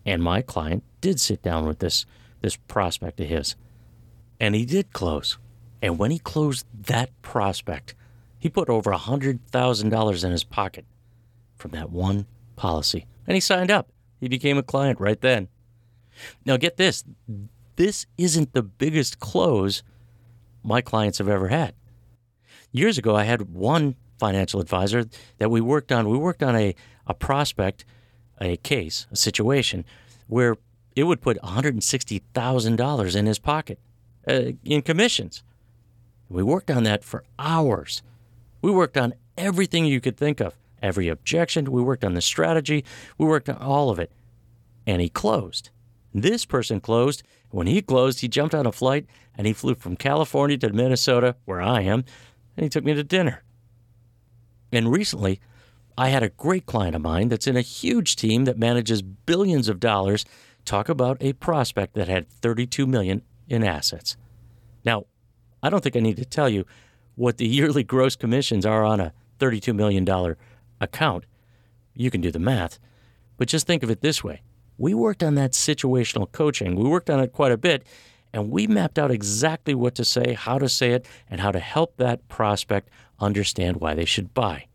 And 0.06 0.22
my 0.22 0.40
client 0.40 0.84
did 1.00 1.20
sit 1.20 1.42
down 1.42 1.66
with 1.66 1.80
this, 1.80 2.06
this 2.40 2.56
prospect 2.56 3.20
of 3.20 3.26
his, 3.26 3.56
and 4.40 4.54
he 4.54 4.64
did 4.64 4.92
close. 4.92 5.38
And 5.82 5.98
when 5.98 6.10
he 6.10 6.18
closed 6.18 6.66
that 6.86 7.10
prospect, 7.22 7.94
he 8.38 8.48
put 8.48 8.68
over 8.68 8.92
$100,000 8.92 10.24
in 10.24 10.30
his 10.30 10.44
pocket 10.44 10.84
from 11.56 11.72
that 11.72 11.90
one 11.90 12.26
policy. 12.56 13.06
And 13.26 13.34
he 13.34 13.40
signed 13.40 13.70
up. 13.70 13.90
He 14.20 14.28
became 14.28 14.58
a 14.58 14.62
client 14.62 15.00
right 15.00 15.20
then. 15.20 15.48
Now, 16.44 16.56
get 16.56 16.76
this 16.76 17.04
this 17.76 18.06
isn't 18.16 18.54
the 18.54 18.62
biggest 18.62 19.20
close 19.20 19.84
my 20.64 20.80
clients 20.80 21.18
have 21.18 21.28
ever 21.28 21.46
had. 21.46 21.74
Years 22.72 22.98
ago, 22.98 23.14
I 23.14 23.22
had 23.22 23.54
one 23.54 23.94
financial 24.18 24.60
advisor 24.60 25.04
that 25.38 25.50
we 25.50 25.60
worked 25.60 25.92
on. 25.92 26.08
We 26.08 26.18
worked 26.18 26.42
on 26.42 26.56
a, 26.56 26.74
a 27.06 27.14
prospect, 27.14 27.84
a 28.40 28.56
case, 28.56 29.06
a 29.12 29.16
situation 29.16 29.84
where 30.26 30.56
it 30.96 31.04
would 31.04 31.20
put 31.20 31.40
$160,000 31.40 33.16
in 33.16 33.26
his 33.26 33.38
pocket 33.38 33.78
uh, 34.26 34.52
in 34.64 34.82
commissions. 34.82 35.44
We 36.28 36.42
worked 36.42 36.72
on 36.72 36.82
that 36.82 37.04
for 37.04 37.24
hours. 37.38 38.02
We 38.60 38.70
worked 38.70 38.96
on 38.96 39.14
everything 39.36 39.84
you 39.84 40.00
could 40.00 40.16
think 40.16 40.40
of, 40.40 40.54
every 40.82 41.08
objection. 41.08 41.70
We 41.70 41.82
worked 41.82 42.04
on 42.04 42.14
the 42.14 42.20
strategy. 42.20 42.84
We 43.16 43.26
worked 43.26 43.48
on 43.48 43.56
all 43.58 43.90
of 43.90 43.98
it. 43.98 44.10
And 44.86 45.00
he 45.00 45.08
closed. 45.08 45.70
This 46.14 46.44
person 46.44 46.80
closed. 46.80 47.22
When 47.50 47.66
he 47.66 47.82
closed, 47.82 48.20
he 48.20 48.28
jumped 48.28 48.54
on 48.54 48.66
a 48.66 48.72
flight 48.72 49.06
and 49.36 49.46
he 49.46 49.52
flew 49.52 49.74
from 49.74 49.96
California 49.96 50.58
to 50.58 50.72
Minnesota, 50.72 51.36
where 51.44 51.62
I 51.62 51.82
am, 51.82 52.04
and 52.56 52.64
he 52.64 52.68
took 52.68 52.84
me 52.84 52.94
to 52.94 53.04
dinner. 53.04 53.42
And 54.72 54.90
recently, 54.90 55.40
I 55.96 56.08
had 56.08 56.22
a 56.22 56.28
great 56.28 56.66
client 56.66 56.96
of 56.96 57.02
mine 57.02 57.28
that's 57.28 57.46
in 57.46 57.56
a 57.56 57.62
huge 57.62 58.16
team 58.16 58.44
that 58.44 58.58
manages 58.58 59.02
billions 59.02 59.68
of 59.68 59.80
dollars 59.80 60.24
talk 60.64 60.88
about 60.88 61.16
a 61.20 61.32
prospect 61.34 61.94
that 61.94 62.08
had 62.08 62.28
32 62.28 62.86
million 62.86 63.22
in 63.48 63.64
assets. 63.64 64.16
Now, 64.84 65.06
I 65.62 65.70
don't 65.70 65.82
think 65.82 65.96
I 65.96 66.00
need 66.00 66.18
to 66.18 66.24
tell 66.24 66.48
you 66.48 66.66
what 67.18 67.36
the 67.36 67.46
yearly 67.58 67.82
gross 67.82 68.16
commissions 68.16 68.64
are 68.64 68.84
on 68.84 69.00
a 69.00 69.12
$32 69.38 69.74
million 69.74 70.36
account. 70.80 71.24
You 71.94 72.10
can 72.10 72.20
do 72.20 72.30
the 72.30 72.38
math. 72.38 72.78
But 73.36 73.48
just 73.48 73.66
think 73.66 73.82
of 73.82 73.90
it 73.90 74.00
this 74.00 74.24
way 74.24 74.42
we 74.78 74.94
worked 74.94 75.24
on 75.24 75.34
that 75.34 75.52
situational 75.52 76.30
coaching. 76.30 76.76
We 76.76 76.88
worked 76.88 77.10
on 77.10 77.18
it 77.18 77.32
quite 77.32 77.50
a 77.50 77.56
bit, 77.56 77.84
and 78.32 78.48
we 78.48 78.68
mapped 78.68 78.96
out 78.96 79.10
exactly 79.10 79.74
what 79.74 79.96
to 79.96 80.04
say, 80.04 80.34
how 80.34 80.58
to 80.58 80.68
say 80.68 80.92
it, 80.92 81.04
and 81.28 81.40
how 81.40 81.50
to 81.50 81.58
help 81.58 81.96
that 81.96 82.28
prospect 82.28 82.88
understand 83.18 83.78
why 83.78 83.94
they 83.94 84.04
should 84.04 84.32
buy. 84.34 84.66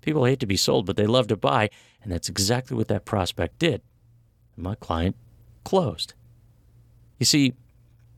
People 0.00 0.24
hate 0.24 0.40
to 0.40 0.46
be 0.46 0.56
sold, 0.56 0.86
but 0.86 0.96
they 0.96 1.06
love 1.06 1.28
to 1.28 1.36
buy, 1.36 1.70
and 2.02 2.10
that's 2.10 2.28
exactly 2.28 2.76
what 2.76 2.88
that 2.88 3.04
prospect 3.04 3.60
did. 3.60 3.80
And 4.56 4.64
my 4.64 4.74
client 4.74 5.14
closed. 5.62 6.14
You 7.18 7.26
see, 7.26 7.54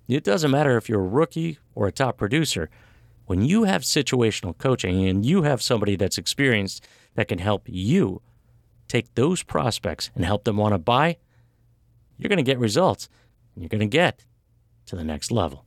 it 0.08 0.24
doesn't 0.24 0.50
matter 0.50 0.78
if 0.78 0.88
you're 0.88 1.04
a 1.04 1.06
rookie 1.06 1.58
or 1.74 1.86
a 1.86 1.92
top 1.92 2.16
producer. 2.16 2.70
When 3.30 3.44
you 3.44 3.62
have 3.62 3.82
situational 3.82 4.58
coaching 4.58 5.06
and 5.06 5.24
you 5.24 5.42
have 5.42 5.62
somebody 5.62 5.94
that's 5.94 6.18
experienced 6.18 6.84
that 7.14 7.28
can 7.28 7.38
help 7.38 7.62
you 7.66 8.22
take 8.88 9.14
those 9.14 9.44
prospects 9.44 10.10
and 10.16 10.24
help 10.24 10.42
them 10.42 10.56
want 10.56 10.74
to 10.74 10.78
buy, 10.78 11.16
you're 12.18 12.28
going 12.28 12.38
to 12.38 12.42
get 12.42 12.58
results 12.58 13.08
and 13.54 13.62
you're 13.62 13.68
going 13.68 13.78
to 13.78 13.86
get 13.86 14.24
to 14.86 14.96
the 14.96 15.04
next 15.04 15.30
level. 15.30 15.64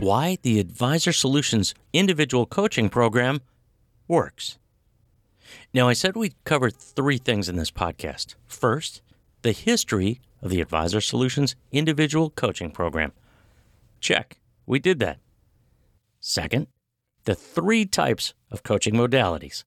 Why 0.00 0.38
the 0.40 0.60
Advisor 0.60 1.12
Solutions 1.12 1.74
individual 1.92 2.46
coaching 2.46 2.88
program 2.88 3.42
works. 4.08 4.56
Now, 5.74 5.88
I 5.90 5.92
said 5.92 6.16
we'd 6.16 6.42
cover 6.44 6.70
three 6.70 7.18
things 7.18 7.50
in 7.50 7.56
this 7.56 7.70
podcast. 7.70 8.36
First, 8.46 9.02
the 9.44 9.52
history 9.52 10.22
of 10.40 10.50
the 10.50 10.62
Advisor 10.62 11.02
Solutions 11.02 11.54
individual 11.70 12.30
coaching 12.30 12.70
program. 12.70 13.12
Check, 14.00 14.40
we 14.64 14.78
did 14.78 15.00
that. 15.00 15.18
Second, 16.18 16.66
the 17.24 17.34
three 17.34 17.84
types 17.84 18.32
of 18.50 18.62
coaching 18.62 18.94
modalities. 18.94 19.64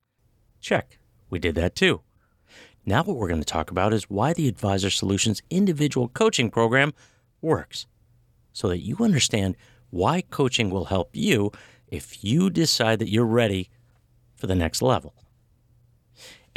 Check, 0.59 0.97
we 1.29 1.37
did 1.37 1.53
that 1.55 1.75
too. 1.75 2.01
Now, 2.87 3.03
what 3.03 3.17
we're 3.17 3.27
going 3.27 3.39
to 3.39 3.45
talk 3.45 3.69
about 3.69 3.93
is 3.93 4.09
why 4.09 4.33
the 4.33 4.47
Advisor 4.47 4.89
Solutions 4.89 5.43
individual 5.51 6.07
coaching 6.07 6.49
program 6.49 6.91
works, 7.39 7.85
so 8.53 8.67
that 8.69 8.83
you 8.83 8.97
understand 9.01 9.55
why 9.91 10.21
coaching 10.21 10.71
will 10.71 10.85
help 10.85 11.11
you 11.13 11.51
if 11.87 12.23
you 12.23 12.49
decide 12.49 12.97
that 12.97 13.11
you're 13.11 13.25
ready 13.25 13.69
for 14.35 14.47
the 14.47 14.55
next 14.55 14.81
level. 14.81 15.13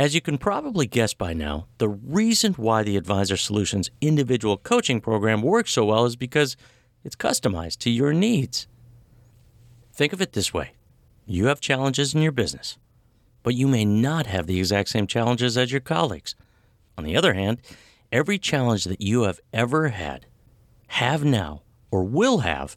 As 0.00 0.14
you 0.14 0.22
can 0.22 0.38
probably 0.38 0.86
guess 0.86 1.12
by 1.12 1.34
now, 1.34 1.66
the 1.76 1.88
reason 1.88 2.54
why 2.54 2.82
the 2.82 2.96
Advisor 2.96 3.36
Solutions 3.36 3.90
individual 4.00 4.56
coaching 4.56 5.00
program 5.00 5.42
works 5.42 5.72
so 5.72 5.84
well 5.84 6.06
is 6.06 6.16
because 6.16 6.56
it's 7.04 7.14
customized 7.14 7.78
to 7.80 7.90
your 7.90 8.14
needs. 8.14 8.66
Think 9.92 10.14
of 10.14 10.22
it 10.22 10.32
this 10.32 10.54
way 10.54 10.72
you 11.26 11.46
have 11.46 11.60
challenges 11.60 12.14
in 12.14 12.22
your 12.22 12.32
business, 12.32 12.78
but 13.42 13.54
you 13.54 13.68
may 13.68 13.84
not 13.84 14.26
have 14.26 14.46
the 14.46 14.58
exact 14.58 14.88
same 14.88 15.06
challenges 15.06 15.58
as 15.58 15.70
your 15.70 15.82
colleagues. 15.82 16.34
On 16.96 17.04
the 17.04 17.16
other 17.16 17.34
hand, 17.34 17.58
Every 18.12 18.38
challenge 18.38 18.84
that 18.84 19.00
you 19.00 19.22
have 19.22 19.40
ever 19.52 19.90
had, 19.90 20.26
have 20.88 21.24
now, 21.24 21.62
or 21.92 22.02
will 22.02 22.38
have, 22.38 22.76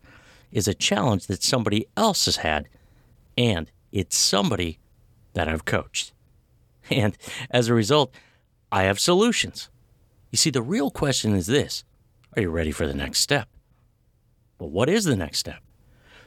is 0.51 0.67
a 0.67 0.75
challenge 0.75 1.25
that 1.25 1.41
somebody 1.41 1.87
else 1.97 2.25
has 2.25 2.37
had, 2.37 2.69
and 3.35 3.71
it's 3.91 4.15
somebody 4.15 4.77
that 5.33 5.47
I've 5.47 5.65
coached. 5.65 6.13
And 6.91 7.17
as 7.49 7.69
a 7.69 7.73
result, 7.73 8.13
I 8.71 8.83
have 8.83 8.99
solutions. 8.99 9.69
You 10.31 10.37
see, 10.37 10.49
the 10.49 10.61
real 10.61 10.91
question 10.91 11.35
is 11.35 11.47
this 11.47 11.83
Are 12.35 12.41
you 12.41 12.49
ready 12.49 12.71
for 12.71 12.87
the 12.87 12.93
next 12.93 13.19
step? 13.19 13.47
Well, 14.59 14.69
what 14.69 14.89
is 14.89 15.05
the 15.05 15.15
next 15.15 15.39
step? 15.39 15.61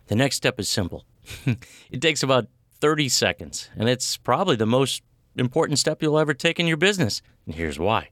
The 0.07 0.15
next 0.15 0.37
step 0.37 0.61
is 0.61 0.69
simple. 0.69 1.05
it 1.91 2.01
takes 2.01 2.23
about 2.23 2.47
30 2.81 3.09
seconds, 3.09 3.69
and 3.77 3.89
it's 3.89 4.17
probably 4.17 4.57
the 4.57 4.67
most 4.67 5.03
important 5.37 5.79
step 5.79 6.03
you'll 6.03 6.19
ever 6.19 6.35
take 6.35 6.61
in 6.61 6.67
your 6.67 6.77
business. 6.77 7.23
And 7.47 7.55
here's 7.55 7.79
why. 7.79 8.11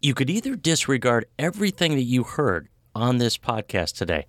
You 0.00 0.14
could 0.14 0.30
either 0.30 0.56
disregard 0.56 1.26
everything 1.38 1.94
that 1.94 2.02
you 2.02 2.22
heard 2.22 2.68
on 2.94 3.18
this 3.18 3.36
podcast 3.36 3.96
today 3.96 4.26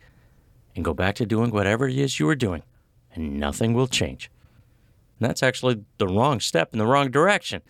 and 0.76 0.84
go 0.84 0.94
back 0.94 1.16
to 1.16 1.26
doing 1.26 1.52
whatever 1.52 1.88
it 1.88 1.98
is 1.98 2.20
you 2.20 2.26
were 2.26 2.36
doing, 2.36 2.64
and 3.14 3.40
nothing 3.40 3.74
will 3.74 3.88
change. 3.88 4.30
And 5.22 5.30
that's 5.30 5.44
actually 5.44 5.86
the 6.00 6.08
wrong 6.08 6.40
step 6.40 6.74
in 6.74 6.80
the 6.80 6.88
wrong 6.88 7.12
direction. 7.12 7.62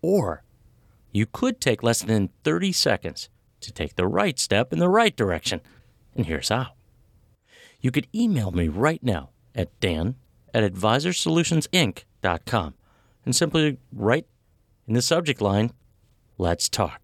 Or 0.00 0.42
you 1.12 1.26
could 1.26 1.60
take 1.60 1.82
less 1.82 2.00
than 2.00 2.30
30 2.44 2.72
seconds 2.72 3.28
to 3.60 3.70
take 3.70 3.96
the 3.96 4.06
right 4.06 4.38
step 4.38 4.72
in 4.72 4.78
the 4.78 4.88
right 4.88 5.14
direction. 5.14 5.60
And 6.16 6.24
here's 6.24 6.48
how. 6.48 6.68
You 7.82 7.90
could 7.90 8.06
email 8.14 8.52
me 8.52 8.68
right 8.68 9.02
now 9.02 9.28
at 9.54 9.78
dan 9.80 10.14
at 10.54 10.64
advisorsolutionsinc.com 10.64 12.74
and 13.26 13.36
simply 13.36 13.76
write 13.92 14.26
in 14.86 14.94
the 14.94 15.02
subject 15.02 15.42
line, 15.42 15.72
Let's 16.38 16.70
Talk. 16.70 17.02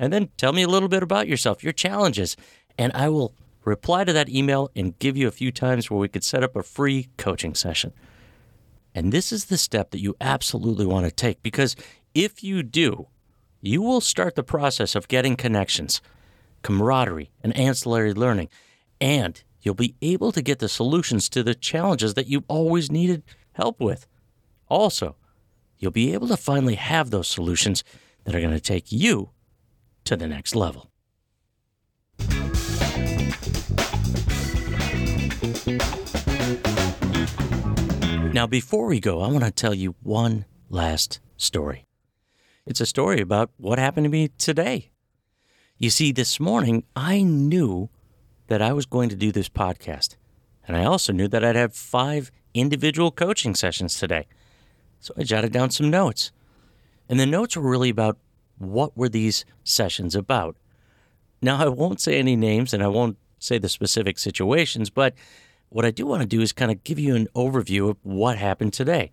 And 0.00 0.12
then 0.12 0.30
tell 0.36 0.52
me 0.52 0.62
a 0.62 0.68
little 0.68 0.88
bit 0.88 1.04
about 1.04 1.28
yourself, 1.28 1.62
your 1.62 1.72
challenges, 1.72 2.36
and 2.76 2.90
I 2.92 3.08
will 3.08 3.36
reply 3.64 4.02
to 4.02 4.12
that 4.12 4.28
email 4.28 4.68
and 4.74 4.98
give 4.98 5.16
you 5.16 5.28
a 5.28 5.32
few 5.32 5.52
times 5.52 5.88
where 5.88 6.00
we 6.00 6.08
could 6.08 6.24
set 6.24 6.42
up 6.42 6.56
a 6.56 6.64
free 6.64 7.10
coaching 7.16 7.54
session. 7.54 7.92
And 8.94 9.12
this 9.12 9.32
is 9.32 9.46
the 9.46 9.58
step 9.58 9.90
that 9.90 10.00
you 10.00 10.16
absolutely 10.20 10.86
want 10.86 11.06
to 11.06 11.12
take 11.12 11.42
because 11.42 11.76
if 12.14 12.42
you 12.42 12.62
do, 12.62 13.08
you 13.60 13.82
will 13.82 14.00
start 14.00 14.34
the 14.34 14.42
process 14.42 14.94
of 14.94 15.08
getting 15.08 15.36
connections, 15.36 16.00
camaraderie, 16.62 17.30
and 17.42 17.56
ancillary 17.56 18.12
learning, 18.12 18.48
and 19.00 19.42
you'll 19.62 19.74
be 19.74 19.94
able 20.02 20.32
to 20.32 20.42
get 20.42 20.58
the 20.58 20.68
solutions 20.68 21.28
to 21.28 21.42
the 21.42 21.54
challenges 21.54 22.14
that 22.14 22.26
you've 22.26 22.44
always 22.48 22.90
needed 22.90 23.22
help 23.52 23.80
with. 23.80 24.06
Also, 24.68 25.16
you'll 25.78 25.90
be 25.90 26.12
able 26.14 26.28
to 26.28 26.36
finally 26.36 26.76
have 26.76 27.10
those 27.10 27.28
solutions 27.28 27.84
that 28.24 28.34
are 28.34 28.40
going 28.40 28.52
to 28.52 28.60
take 28.60 28.90
you 28.90 29.30
to 30.04 30.16
the 30.16 30.26
next 30.26 30.54
level. 30.54 30.89
Now, 38.40 38.46
before 38.46 38.86
we 38.86 39.00
go, 39.00 39.20
I 39.20 39.28
want 39.28 39.44
to 39.44 39.50
tell 39.50 39.74
you 39.74 39.96
one 40.02 40.46
last 40.70 41.20
story. 41.36 41.84
It's 42.64 42.80
a 42.80 42.86
story 42.86 43.20
about 43.20 43.50
what 43.58 43.78
happened 43.78 44.04
to 44.04 44.08
me 44.08 44.28
today. 44.38 44.92
You 45.76 45.90
see, 45.90 46.10
this 46.10 46.40
morning 46.40 46.84
I 46.96 47.20
knew 47.20 47.90
that 48.46 48.62
I 48.62 48.72
was 48.72 48.86
going 48.86 49.10
to 49.10 49.14
do 49.14 49.30
this 49.30 49.50
podcast, 49.50 50.16
and 50.66 50.74
I 50.74 50.84
also 50.84 51.12
knew 51.12 51.28
that 51.28 51.44
I'd 51.44 51.54
have 51.54 51.74
five 51.74 52.30
individual 52.54 53.10
coaching 53.10 53.54
sessions 53.54 53.98
today. 53.98 54.26
So 55.00 55.12
I 55.18 55.24
jotted 55.24 55.52
down 55.52 55.68
some 55.70 55.90
notes. 55.90 56.32
And 57.10 57.20
the 57.20 57.26
notes 57.26 57.58
were 57.58 57.70
really 57.70 57.90
about 57.90 58.16
what 58.56 58.96
were 58.96 59.10
these 59.10 59.44
sessions 59.64 60.14
about. 60.14 60.56
Now, 61.42 61.58
I 61.58 61.68
won't 61.68 62.00
say 62.00 62.18
any 62.18 62.36
names 62.36 62.72
and 62.72 62.82
I 62.82 62.88
won't 62.88 63.18
say 63.38 63.58
the 63.58 63.68
specific 63.68 64.18
situations, 64.18 64.88
but 64.88 65.12
what 65.70 65.84
I 65.84 65.90
do 65.90 66.04
want 66.04 66.20
to 66.20 66.28
do 66.28 66.40
is 66.40 66.52
kind 66.52 66.70
of 66.70 66.84
give 66.84 66.98
you 66.98 67.16
an 67.16 67.28
overview 67.34 67.90
of 67.90 67.96
what 68.02 68.36
happened 68.36 68.72
today. 68.72 69.12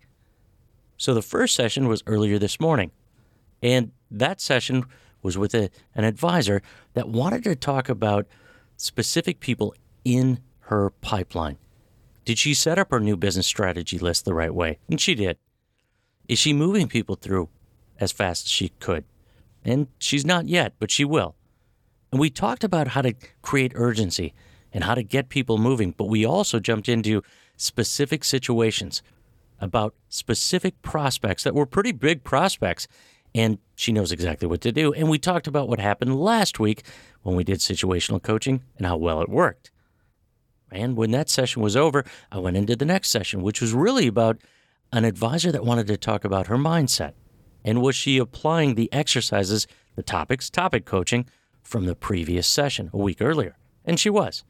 So 0.96 1.14
the 1.14 1.22
first 1.22 1.54
session 1.54 1.88
was 1.88 2.02
earlier 2.06 2.38
this 2.38 2.60
morning. 2.60 2.90
And 3.62 3.92
that 4.10 4.40
session 4.40 4.84
was 5.22 5.38
with 5.38 5.54
a, 5.54 5.70
an 5.94 6.04
advisor 6.04 6.60
that 6.94 7.08
wanted 7.08 7.44
to 7.44 7.56
talk 7.56 7.88
about 7.88 8.26
specific 8.76 9.40
people 9.40 9.74
in 10.04 10.40
her 10.62 10.90
pipeline. 10.90 11.58
Did 12.24 12.38
she 12.38 12.54
set 12.54 12.78
up 12.78 12.90
her 12.90 13.00
new 13.00 13.16
business 13.16 13.46
strategy 13.46 13.98
list 13.98 14.24
the 14.24 14.34
right 14.34 14.54
way? 14.54 14.78
And 14.90 15.00
she 15.00 15.14
did. 15.14 15.38
Is 16.28 16.38
she 16.38 16.52
moving 16.52 16.88
people 16.88 17.14
through 17.14 17.48
as 17.98 18.12
fast 18.12 18.46
as 18.46 18.50
she 18.50 18.70
could? 18.80 19.04
And 19.64 19.88
she's 19.98 20.26
not 20.26 20.48
yet, 20.48 20.74
but 20.78 20.90
she 20.90 21.04
will. 21.04 21.36
And 22.10 22.20
we 22.20 22.30
talked 22.30 22.64
about 22.64 22.88
how 22.88 23.02
to 23.02 23.14
create 23.42 23.72
urgency 23.74 24.34
and 24.78 24.84
how 24.84 24.94
to 24.94 25.02
get 25.02 25.28
people 25.28 25.58
moving, 25.58 25.90
but 25.90 26.04
we 26.04 26.24
also 26.24 26.60
jumped 26.60 26.88
into 26.88 27.20
specific 27.56 28.22
situations 28.22 29.02
about 29.58 29.92
specific 30.08 30.80
prospects 30.82 31.42
that 31.42 31.52
were 31.52 31.66
pretty 31.66 31.90
big 31.90 32.22
prospects 32.22 32.86
and 33.34 33.58
she 33.74 33.90
knows 33.90 34.12
exactly 34.12 34.46
what 34.46 34.60
to 34.60 34.70
do. 34.70 34.92
And 34.92 35.10
we 35.10 35.18
talked 35.18 35.48
about 35.48 35.68
what 35.68 35.80
happened 35.80 36.20
last 36.20 36.60
week 36.60 36.84
when 37.22 37.34
we 37.34 37.42
did 37.42 37.58
situational 37.58 38.22
coaching 38.22 38.62
and 38.76 38.86
how 38.86 38.96
well 38.96 39.20
it 39.20 39.28
worked. 39.28 39.72
And 40.70 40.96
when 40.96 41.10
that 41.10 41.28
session 41.28 41.60
was 41.60 41.76
over, 41.76 42.04
I 42.30 42.38
went 42.38 42.56
into 42.56 42.76
the 42.76 42.84
next 42.84 43.10
session, 43.10 43.42
which 43.42 43.60
was 43.60 43.72
really 43.72 44.06
about 44.06 44.38
an 44.92 45.04
advisor 45.04 45.50
that 45.50 45.64
wanted 45.64 45.88
to 45.88 45.96
talk 45.96 46.24
about 46.24 46.46
her 46.46 46.56
mindset. 46.56 47.14
And 47.64 47.82
was 47.82 47.96
she 47.96 48.18
applying 48.18 48.76
the 48.76 48.92
exercises, 48.92 49.66
the 49.96 50.04
topics, 50.04 50.48
topic 50.48 50.84
coaching 50.84 51.26
from 51.64 51.86
the 51.86 51.96
previous 51.96 52.46
session 52.46 52.90
a 52.92 52.98
week 52.98 53.20
earlier? 53.20 53.56
And 53.84 53.98
she 53.98 54.08
was. 54.08 54.44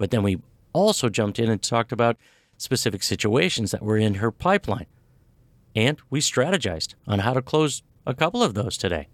But 0.00 0.10
then 0.10 0.22
we 0.22 0.40
also 0.72 1.10
jumped 1.10 1.38
in 1.38 1.50
and 1.50 1.60
talked 1.60 1.92
about 1.92 2.16
specific 2.56 3.02
situations 3.02 3.70
that 3.70 3.82
were 3.82 3.98
in 3.98 4.14
her 4.14 4.30
pipeline. 4.30 4.86
And 5.76 6.00
we 6.08 6.20
strategized 6.20 6.94
on 7.06 7.18
how 7.18 7.34
to 7.34 7.42
close 7.42 7.82
a 8.06 8.14
couple 8.14 8.42
of 8.42 8.54
those 8.54 8.78
today. 8.78 9.08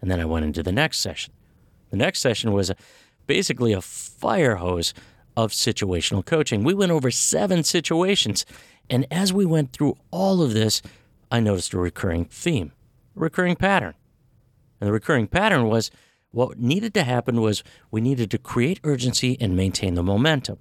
And 0.00 0.08
then 0.08 0.20
I 0.20 0.24
went 0.24 0.44
into 0.44 0.62
the 0.62 0.70
next 0.70 0.98
session. 0.98 1.34
The 1.90 1.96
next 1.96 2.20
session 2.20 2.52
was 2.52 2.70
basically 3.26 3.72
a 3.72 3.80
fire 3.80 4.56
hose 4.56 4.94
of 5.36 5.50
situational 5.50 6.24
coaching. 6.24 6.62
We 6.62 6.74
went 6.74 6.92
over 6.92 7.10
seven 7.10 7.64
situations. 7.64 8.46
And 8.88 9.04
as 9.10 9.32
we 9.32 9.44
went 9.44 9.72
through 9.72 9.96
all 10.12 10.42
of 10.42 10.54
this, 10.54 10.80
I 11.28 11.40
noticed 11.40 11.72
a 11.72 11.78
recurring 11.78 12.26
theme, 12.26 12.70
a 13.16 13.20
recurring 13.20 13.56
pattern. 13.56 13.94
And 14.80 14.86
the 14.86 14.92
recurring 14.92 15.26
pattern 15.26 15.66
was 15.66 15.90
what 16.30 16.58
needed 16.58 16.94
to 16.94 17.04
happen 17.04 17.40
was 17.40 17.64
we 17.90 18.00
needed 18.00 18.30
to 18.30 18.38
create 18.38 18.80
urgency 18.84 19.36
and 19.40 19.56
maintain 19.56 19.94
the 19.94 20.02
momentum. 20.02 20.58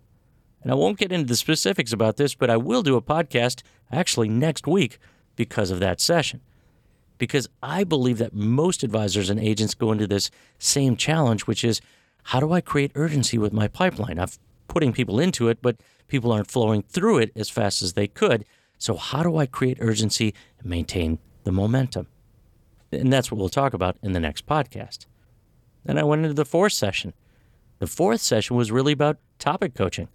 And 0.61 0.71
I 0.71 0.75
won't 0.75 0.97
get 0.97 1.11
into 1.11 1.27
the 1.27 1.35
specifics 1.35 1.93
about 1.93 2.17
this, 2.17 2.35
but 2.35 2.49
I 2.49 2.57
will 2.57 2.83
do 2.83 2.95
a 2.95 3.01
podcast 3.01 3.61
actually 3.91 4.29
next 4.29 4.67
week 4.67 4.97
because 5.35 5.71
of 5.71 5.79
that 5.79 6.01
session 6.01 6.41
because 7.17 7.47
I 7.61 7.83
believe 7.83 8.17
that 8.19 8.33
most 8.33 8.83
advisors 8.83 9.29
and 9.29 9.39
agents 9.39 9.73
go 9.73 9.91
into 9.91 10.07
this 10.07 10.29
same 10.59 10.95
challenge, 10.95 11.47
which 11.47 11.63
is 11.63 11.81
how 12.23 12.39
do 12.39 12.51
I 12.51 12.61
create 12.61 12.91
urgency 12.95 13.37
with 13.37 13.53
my 13.53 13.67
pipeline? 13.67 14.19
I'm 14.19 14.29
putting 14.67 14.93
people 14.93 15.19
into 15.19 15.47
it, 15.49 15.61
but 15.61 15.77
people 16.07 16.31
aren't 16.31 16.51
flowing 16.51 16.83
through 16.83 17.19
it 17.19 17.31
as 17.35 17.49
fast 17.49 17.81
as 17.81 17.93
they 17.93 18.07
could. 18.07 18.45
So, 18.77 18.95
how 18.95 19.23
do 19.23 19.37
I 19.37 19.45
create 19.45 19.77
urgency 19.79 20.33
and 20.59 20.69
maintain 20.69 21.19
the 21.43 21.51
momentum? 21.51 22.07
And 22.91 23.11
that's 23.11 23.31
what 23.31 23.39
we'll 23.39 23.49
talk 23.49 23.73
about 23.73 23.97
in 24.03 24.13
the 24.13 24.19
next 24.19 24.45
podcast. 24.45 25.05
Then 25.87 25.97
I 25.97 26.03
went 26.03 26.23
into 26.23 26.33
the 26.33 26.45
fourth 26.45 26.73
session. 26.73 27.13
The 27.79 27.87
fourth 27.87 28.19
session 28.19 28.57
was 28.57 28.71
really 28.73 28.91
about 28.91 29.19
topic 29.39 29.73
coaching. 29.73 30.09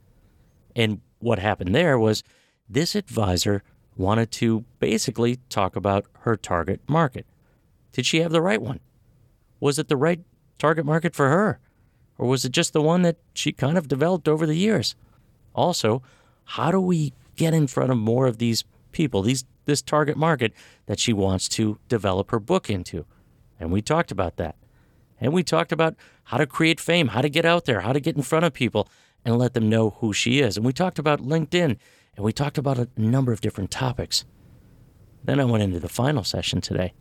And 0.77 1.01
what 1.19 1.39
happened 1.39 1.75
there 1.75 1.99
was 1.99 2.23
this 2.69 2.95
advisor 2.95 3.63
wanted 3.97 4.31
to 4.33 4.65
basically 4.81 5.39
talk 5.49 5.75
about 5.75 6.05
her 6.21 6.37
target 6.37 6.81
market. 6.87 7.25
Did 7.93 8.05
she 8.05 8.21
have 8.21 8.33
the 8.33 8.43
right 8.43 8.61
one? 8.61 8.81
Was 9.61 9.79
it 9.79 9.89
the 9.89 9.97
right 9.97 10.21
target 10.59 10.85
market 10.85 11.15
for 11.15 11.31
her? 11.31 11.59
Or 12.19 12.29
was 12.29 12.45
it 12.45 12.53
just 12.53 12.75
the 12.75 12.83
one 12.83 13.01
that 13.03 13.17
she 13.33 13.51
kind 13.51 13.79
of 13.79 13.89
developed 13.89 14.29
over 14.29 14.47
the 14.47 14.57
years? 14.57 14.95
Also, 15.55 16.03
how 16.45 16.71
do 16.71 16.81
we 16.81 17.15
get 17.37 17.55
in 17.55 17.67
front 17.67 17.91
of 17.91 17.97
more 17.97 18.27
of 18.27 18.37
these 18.37 18.65
people, 18.93 19.23
these 19.23 19.45
this 19.65 19.81
target 19.81 20.19
market 20.19 20.53
that 20.85 20.99
she 20.99 21.15
wants 21.15 21.49
to 21.49 21.79
develop 21.89 22.31
her 22.31 22.41
book 22.41 22.69
into? 22.69 23.07
And 23.59 23.73
we 23.73 23.81
talked 23.81 24.11
about 24.11 24.37
that. 24.37 24.57
And 25.23 25.33
we 25.33 25.45
talked 25.45 25.71
about 25.73 25.95
how 26.25 26.37
to 26.37 26.47
create 26.47 26.81
fame, 26.81 27.09
how 27.09 27.23
to 27.23 27.29
get 27.29 27.45
out 27.45 27.65
there, 27.65 27.81
how 27.81 27.93
to 27.93 28.01
get 28.01 28.17
in 28.17 28.23
front 28.23 28.45
of 28.45 28.53
people 28.53 28.89
and 29.25 29.39
let 29.39 29.55
them 29.55 29.69
know 29.69 29.91
who 30.01 30.13
she 30.13 30.41
is. 30.41 30.57
And 30.57 30.67
we 30.67 30.73
talked 30.73 30.99
about 30.99 31.21
LinkedIn 31.21 31.77
and 32.17 32.25
we 32.25 32.33
talked 32.33 32.59
about 32.59 32.79
a 32.79 32.89
number 32.97 33.33
of 33.33 33.41
different 33.41 33.71
topics. 33.71 34.25
Then 35.25 35.39
I 35.39 35.45
went 35.45 35.63
into 35.63 35.79
the 35.79 35.89
final 35.89 36.25
session 36.25 36.61
today. 36.61 36.93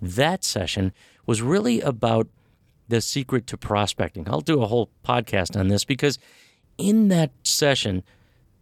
That 0.00 0.44
session 0.44 0.92
was 1.26 1.42
really 1.42 1.80
about 1.80 2.28
the 2.88 3.00
secret 3.00 3.46
to 3.48 3.56
prospecting. 3.56 4.28
I'll 4.28 4.40
do 4.40 4.62
a 4.62 4.66
whole 4.66 4.90
podcast 5.04 5.58
on 5.58 5.68
this 5.68 5.84
because 5.84 6.18
in 6.78 7.08
that 7.08 7.32
session, 7.42 8.04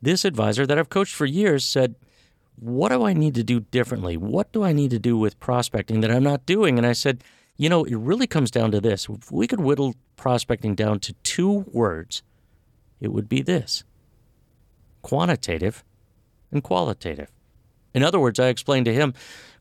this 0.01 0.25
advisor 0.25 0.67
that 0.67 0.79
I've 0.79 0.89
coached 0.89 1.15
for 1.15 1.27
years 1.27 1.65
said, 1.65 1.97
What 2.57 2.91
do 2.91 3.05
I 3.05 3.13
need 3.13 3.35
to 3.35 3.45
do 3.45 3.61
differently? 3.61 4.17
What 4.17 4.53
do 4.53 4.63
I 4.63 4.73
need 4.73 4.91
to 4.91 4.99
do 4.99 5.19
with 5.19 5.39
prospecting 5.41 6.01
that 6.01 6.11
I'm 6.11 6.23
not 6.23 6.47
doing? 6.47 6.79
And 6.79 6.87
I 6.87 6.93
said, 6.93 7.23
You 7.61 7.69
know, 7.69 7.85
it 7.85 7.97
really 7.97 8.27
comes 8.27 8.51
down 8.51 8.71
to 8.71 8.81
this. 8.81 9.07
If 9.07 9.31
we 9.31 9.47
could 9.47 9.61
whittle 9.61 9.95
prospecting 10.17 10.75
down 10.75 10.99
to 11.01 11.13
two 11.23 11.67
words, 11.71 12.23
it 13.03 13.09
would 13.09 13.29
be 13.29 13.43
this 13.43 13.85
quantitative 15.03 15.85
and 16.51 16.63
qualitative. 16.63 17.31
In 17.93 18.03
other 18.03 18.19
words, 18.19 18.41
I 18.41 18.47
explained 18.47 18.87
to 18.87 18.95
him 18.95 19.13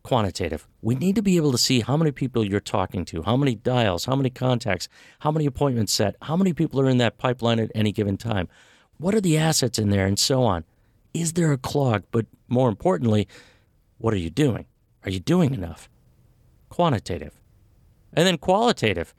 quantitative. 0.01 0.65
We 0.81 0.95
need 0.95 1.17
to 1.17 1.21
be 1.21 1.35
able 1.35 1.51
to 1.51 1.57
see 1.57 1.81
how 1.81 1.97
many 1.97 2.11
people 2.13 2.45
you're 2.45 2.61
talking 2.61 3.03
to, 3.03 3.23
how 3.23 3.35
many 3.35 3.53
dials, 3.53 4.05
how 4.05 4.15
many 4.15 4.29
contacts, 4.29 4.87
how 5.19 5.31
many 5.31 5.45
appointments 5.45 5.91
set, 5.91 6.15
how 6.21 6.37
many 6.37 6.53
people 6.53 6.79
are 6.79 6.87
in 6.87 6.99
that 6.99 7.17
pipeline 7.17 7.59
at 7.59 7.69
any 7.75 7.91
given 7.91 8.15
time, 8.15 8.47
what 8.97 9.13
are 9.13 9.19
the 9.19 9.37
assets 9.37 9.77
in 9.77 9.89
there, 9.89 10.05
and 10.05 10.17
so 10.17 10.43
on. 10.43 10.63
Is 11.13 11.33
there 11.33 11.51
a 11.51 11.57
clog? 11.57 12.03
But 12.11 12.27
more 12.47 12.69
importantly, 12.69 13.27
what 13.97 14.13
are 14.13 14.17
you 14.17 14.29
doing? 14.29 14.67
Are 15.03 15.11
you 15.11 15.19
doing 15.19 15.53
enough? 15.53 15.89
Quantitative. 16.69 17.38
And 18.13 18.27
then 18.27 18.37
qualitative. 18.37 19.13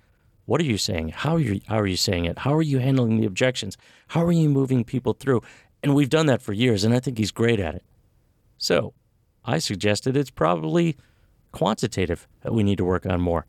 What 0.46 0.61
are 0.61 0.64
you 0.64 0.79
saying? 0.79 1.11
How 1.11 1.37
are 1.37 1.40
you, 1.40 1.61
how 1.68 1.79
are 1.79 1.87
you 1.87 1.96
saying 1.96 2.24
it? 2.24 2.40
How 2.40 2.55
are 2.55 2.62
you 2.62 2.79
handling 2.79 3.20
the 3.20 3.26
objections? 3.26 3.76
How 4.09 4.24
are 4.24 4.33
you 4.33 4.48
moving 4.48 4.85
people 4.85 5.12
through? 5.12 5.42
And 5.83 5.94
we've 5.94 6.11
done 6.11 6.26
that 6.26 6.42
for 6.42 6.53
years, 6.53 6.85
and 6.85 6.92
I 6.92 7.00
think 7.00 7.18
he's 7.18 7.31
great 7.31 7.61
at 7.61 7.74
it. 7.74 7.85
So 8.59 8.92
I 9.44 9.59
suggested 9.59 10.16
it's 10.16 10.31
probably 10.31 10.96
quantitative 11.53 12.29
that 12.42 12.53
we 12.53 12.62
need 12.62 12.79
to 12.79 12.85
work 12.85 13.07
on 13.07 13.20
more, 13.20 13.46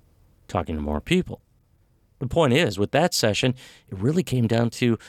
talking 0.48 0.76
to 0.76 0.82
more 0.82 1.02
people. 1.02 1.42
The 2.20 2.28
point 2.28 2.54
is, 2.54 2.78
with 2.78 2.92
that 2.92 3.14
session, 3.14 3.56
it 3.90 3.98
really 3.98 4.24
came 4.24 4.48
down 4.48 4.70
to 4.72 5.00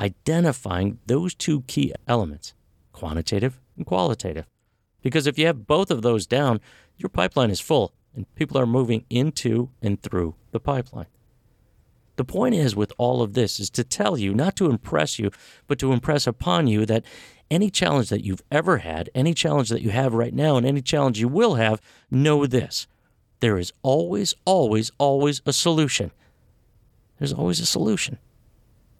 identifying 0.00 0.98
those 1.06 1.34
two 1.34 1.62
key 1.62 1.92
elements 2.06 2.54
quantitative 2.92 3.60
and 3.76 3.84
qualitative. 3.86 4.46
Because 5.02 5.26
if 5.26 5.38
you 5.38 5.46
have 5.46 5.66
both 5.66 5.90
of 5.90 6.02
those 6.02 6.26
down, 6.26 6.60
your 6.96 7.10
pipeline 7.10 7.50
is 7.50 7.60
full 7.60 7.92
and 8.16 8.34
people 8.34 8.58
are 8.58 8.66
moving 8.66 9.04
into 9.10 9.70
and 9.82 10.02
through 10.02 10.34
the 10.50 10.58
pipeline. 10.58 11.06
The 12.16 12.24
point 12.24 12.54
is, 12.54 12.74
with 12.74 12.92
all 12.96 13.22
of 13.22 13.34
this, 13.34 13.60
is 13.60 13.68
to 13.70 13.84
tell 13.84 14.16
you, 14.16 14.34
not 14.34 14.56
to 14.56 14.70
impress 14.70 15.18
you, 15.18 15.30
but 15.66 15.78
to 15.80 15.92
impress 15.92 16.26
upon 16.26 16.66
you 16.66 16.86
that 16.86 17.04
any 17.50 17.70
challenge 17.70 18.08
that 18.08 18.24
you've 18.24 18.42
ever 18.50 18.78
had, 18.78 19.10
any 19.14 19.34
challenge 19.34 19.68
that 19.68 19.82
you 19.82 19.90
have 19.90 20.14
right 20.14 20.32
now, 20.32 20.56
and 20.56 20.66
any 20.66 20.80
challenge 20.80 21.20
you 21.20 21.28
will 21.28 21.56
have, 21.56 21.80
know 22.10 22.46
this. 22.46 22.86
There 23.40 23.58
is 23.58 23.72
always, 23.82 24.34
always, 24.46 24.90
always 24.98 25.42
a 25.44 25.52
solution. 25.52 26.10
There's 27.18 27.34
always 27.34 27.60
a 27.60 27.66
solution. 27.66 28.18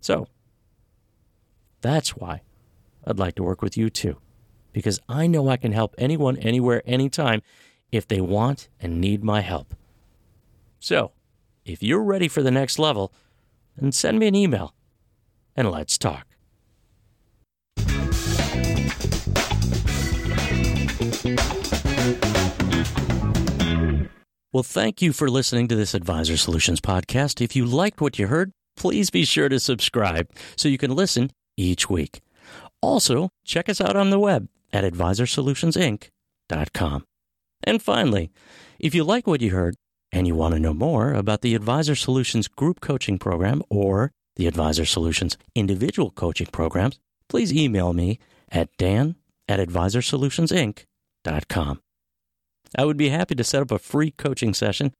So, 0.00 0.28
that's 1.80 2.10
why 2.10 2.42
I'd 3.06 3.18
like 3.18 3.34
to 3.36 3.42
work 3.42 3.62
with 3.62 3.78
you 3.78 3.88
too, 3.88 4.18
because 4.72 5.00
I 5.08 5.26
know 5.26 5.48
I 5.48 5.56
can 5.56 5.72
help 5.72 5.94
anyone, 5.96 6.36
anywhere, 6.36 6.82
anytime 6.84 7.40
if 7.92 8.06
they 8.06 8.20
want 8.20 8.68
and 8.80 9.00
need 9.00 9.24
my 9.24 9.40
help. 9.40 9.74
So, 10.78 11.12
if 11.64 11.82
you're 11.82 12.02
ready 12.02 12.28
for 12.28 12.42
the 12.42 12.50
next 12.50 12.78
level, 12.78 13.12
then 13.76 13.92
send 13.92 14.18
me 14.18 14.26
an 14.26 14.34
email 14.34 14.74
and 15.56 15.70
let's 15.70 15.98
talk. 15.98 16.26
Well, 24.52 24.62
thank 24.62 25.02
you 25.02 25.12
for 25.12 25.28
listening 25.28 25.68
to 25.68 25.76
this 25.76 25.92
Advisor 25.92 26.38
Solutions 26.38 26.80
podcast. 26.80 27.42
If 27.42 27.54
you 27.54 27.66
liked 27.66 28.00
what 28.00 28.18
you 28.18 28.28
heard, 28.28 28.52
please 28.74 29.10
be 29.10 29.26
sure 29.26 29.50
to 29.50 29.60
subscribe 29.60 30.30
so 30.56 30.68
you 30.68 30.78
can 30.78 30.94
listen 30.94 31.30
each 31.58 31.90
week. 31.90 32.22
Also, 32.80 33.28
check 33.44 33.68
us 33.68 33.82
out 33.82 33.96
on 33.96 34.08
the 34.10 34.18
web 34.18 34.48
at 34.72 34.84
advisorsolutionsinc.com. 34.84 37.04
And 37.64 37.82
finally, 37.82 38.30
if 38.78 38.94
you 38.94 39.02
like 39.04 39.26
what 39.26 39.40
you 39.40 39.50
heard 39.50 39.74
and 40.12 40.26
you 40.26 40.34
want 40.34 40.54
to 40.54 40.60
know 40.60 40.74
more 40.74 41.12
about 41.12 41.40
the 41.42 41.54
Advisor 41.54 41.94
Solutions 41.94 42.48
group 42.48 42.80
coaching 42.80 43.18
program 43.18 43.62
or 43.68 44.12
the 44.36 44.46
Advisor 44.46 44.84
Solutions 44.84 45.36
individual 45.54 46.10
coaching 46.10 46.46
programs, 46.46 46.98
please 47.28 47.52
email 47.52 47.92
me 47.92 48.18
at 48.50 48.68
dan 48.76 49.16
at 49.48 49.60
advisorsolutionsinc.com. 49.60 51.80
I 52.76 52.84
would 52.84 52.96
be 52.96 53.10
happy 53.10 53.34
to 53.34 53.44
set 53.44 53.62
up 53.62 53.70
a 53.70 53.78
free 53.78 54.10
coaching 54.10 54.52
session 54.54 54.92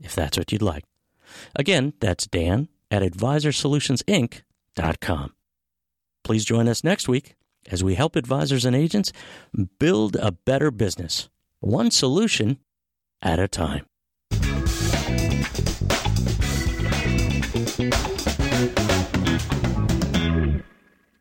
if 0.00 0.14
that's 0.14 0.36
what 0.36 0.52
you'd 0.52 0.62
like. 0.62 0.84
Again, 1.56 1.94
that's 2.00 2.26
Dan 2.26 2.68
at 2.90 3.02
advisorsolutionsinc.com. 3.02 5.32
Please 6.22 6.44
join 6.44 6.68
us 6.68 6.84
next 6.84 7.08
week 7.08 7.34
as 7.70 7.82
we 7.84 7.94
help 7.94 8.14
advisors 8.16 8.66
and 8.66 8.76
agents 8.76 9.10
build 9.78 10.16
a 10.16 10.32
better 10.32 10.70
business, 10.70 11.30
one 11.64 11.90
solution 11.90 12.58
at 13.22 13.38
a 13.38 13.48
time. 13.48 13.86